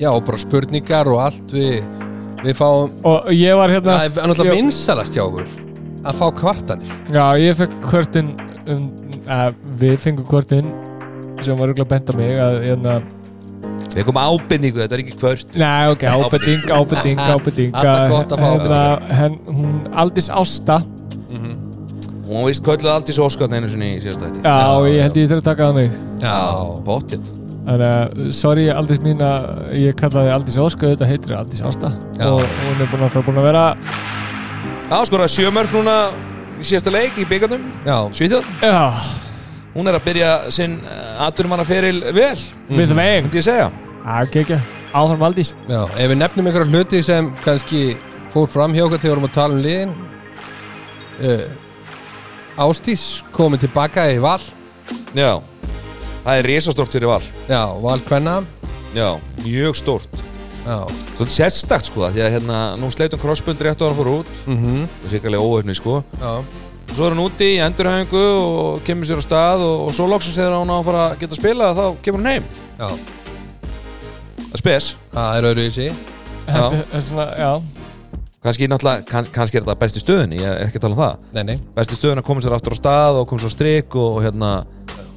[0.00, 1.80] Já, og bara spurningar og allt Við,
[2.40, 5.50] við fáum og ég var hérna Það er náttúrulega ég, vinsalast hjá okkur
[6.00, 6.94] Að fá kvartanir.
[7.12, 8.30] Já, ég fekk kvörtin
[8.72, 8.86] um,
[9.28, 10.70] að við fengum kvörtin
[11.44, 12.94] sem var rúglega bent á mig að hérna
[13.94, 17.74] við komum ábendingu, þetta er ekki kvört Nei, ok, ábending, ábending, ábending.
[17.74, 18.80] Alltaf gott að fá hérna,
[19.18, 20.80] henn, hún Aldís Ásta.
[22.30, 24.40] Hún vist kölluð allt í sóskarn einu sinni í síðast þætti.
[24.46, 26.36] Já, og ég held ég þurfa að taka það mig Já,
[26.86, 27.30] bóttið
[27.60, 29.48] Þannig að, sorry Aldís mín að
[29.80, 31.90] ég kallaði Aldís Ósku, þetta heitir Aldís Ásta.
[32.20, 32.28] Já.
[32.30, 33.64] og hún er búin að, búin að vera
[34.90, 35.96] Já, skoraði sjömörk núna
[36.60, 38.78] í síðasta leik í byggarnum já, Svíþjóð, Já,
[39.74, 40.78] hún er að byrja sinn
[41.22, 42.36] aturmanna feril vel
[42.68, 43.70] við veginn myndi ég segja.
[44.04, 47.82] Það gekk ég, áfram Aldís já Ef við nefnum einhverja hluti sem kannski
[48.32, 49.92] fór fram hjá okkur þegar við vorum að tala um liðin
[51.20, 51.44] uh,
[52.60, 54.40] Ástís komið tilbaka í val.
[55.16, 55.38] Já,
[56.24, 57.22] það er risastórt fyrir val.
[57.48, 58.40] Já, val kvenna.
[58.92, 59.14] Já,
[59.44, 60.24] mjög stórt.
[60.60, 60.84] Já,
[61.16, 64.32] Svolítið sérstakt sko það Því að hérna, nú sleitum crossbund rétt á hann fór út.
[64.44, 64.82] Mhm.
[64.90, 66.02] Það er sérkælega óöfni sko.
[66.20, 66.32] Já,
[66.90, 70.36] Svo er hann úti í endurhæfingu og kemur sér á stað og, og svo loksins
[70.36, 72.48] þegar hann á að fara að geta að spila þá kemur hann heim.
[72.80, 72.88] Já.
[74.40, 74.88] Það er spes.
[75.14, 75.90] Það er öðruvísi
[76.50, 77.52] Þetta er svona, já.
[78.40, 81.24] Kanski, náttúrulega, kann, kannski er þetta besti stöðin Ég er ekki að tala um það.
[81.36, 81.56] Nei, nei.
[81.76, 84.24] Besti stöðin að koma sér aftur á stað og koma sér á strik og, og
[84.24, 84.50] hérna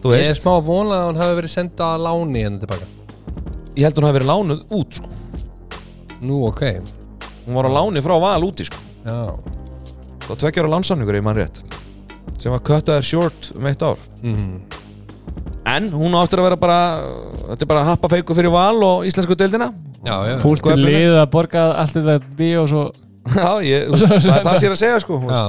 [0.04, 2.88] Þú Ég er veist, smá vonað að hún hafi verið sendað að láni henni tilbaka.
[3.80, 5.12] Ég held hún hafi verið lánuð út sko.
[6.28, 6.64] Nú, ok.
[7.46, 8.82] Hún var á láni frá val úti sko.
[9.08, 9.22] Já,
[10.24, 11.60] Það var tveggjára lánsamningur í mann rétt
[12.40, 14.00] sem var köttaður short um eitt ár.
[14.24, 14.54] Mhm.
[15.70, 16.78] En hún áttur að vera bara
[17.54, 19.70] Þetta er bara happa feiku fyrir val og íslensku deildina.
[20.04, 20.38] Já, já.
[20.44, 22.82] Fúlt til lið að borga allt þetta bí og svo
[23.24, 25.44] Já, ég, það er það sér að segja sko Já,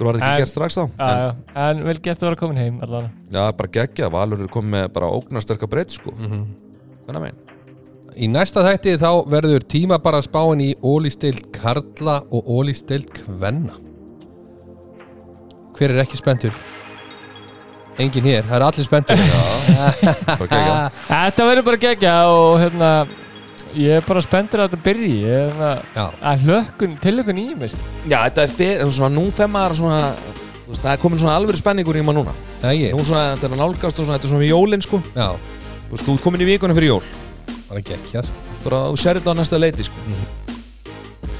[0.00, 0.82] Hvað var ekki gert strax þá.
[0.96, 1.30] Já, en, já.
[1.68, 4.88] En vel gett að vera komin heim allan Já, bara geggja, Valur er komið með
[4.96, 6.10] bara ógnarsterka breytt sko.
[6.16, 6.42] Mhm.
[7.06, 7.38] Hvernig megin?
[8.18, 13.76] Í næsta þætti þá verður tíma bara spáin í ólístild Karla og ólístild Kvenna.
[15.76, 16.56] Hver er ekki spenntur?
[18.00, 19.20] Engin hér, það er allir spenntur
[21.10, 22.90] Þetta verður bara gegja og hérna
[23.76, 25.18] Ég er bara spenntur að þetta byrji.
[26.26, 27.70] Að hlökkun, tilökun í mér.
[28.02, 31.36] Já, þetta er fyrir, svona nú fem maður svona þú veist, Það er komin svona
[31.38, 32.34] alveg spenningur í maður núna.
[32.64, 34.54] Það er ég Nú svona, þetta er að nálgast og svona, þetta er svona við
[34.56, 35.02] jólin sko.
[35.14, 35.28] Já,
[35.84, 37.04] Þú veist, þú ert komin í vikuna fyrir jól
[37.70, 38.22] bara gekkja
[38.64, 40.16] Bara þú sér þetta á næsta leiti sko.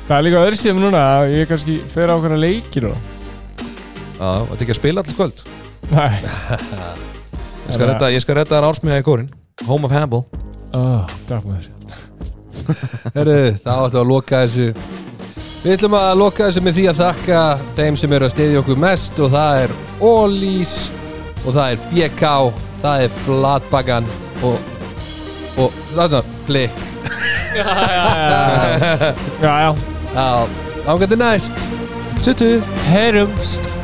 [0.08, 2.96] Það er líka öðrstíðum núna að Ég kannski fer á okkur að leiki núna.
[4.20, 5.44] Já, þetta er ekki að spila allir kvöld.
[5.90, 6.14] Nei.
[7.70, 9.28] Ég skal redda, ég skal redda þar ársmiða í kórin
[9.68, 10.24] Home of Hamble
[10.80, 11.04] oh,
[13.14, 14.66] Herru, þá ætlum við að loka þessu.
[15.60, 17.42] Við ætlum að loka þessu með því að þakka
[17.78, 20.74] þeim sem eru að stiðja okkur mest og það er Ólís
[21.44, 22.32] og það er BK
[22.82, 24.10] það er Flatbagan
[24.46, 24.70] og,
[25.58, 26.70] og það er blik.
[27.56, 29.74] Já, já, já Já, já
[30.14, 30.46] Já,
[30.86, 31.52] Ágætti næst.
[32.24, 32.62] Tuttu.
[32.90, 33.79] Heyrumst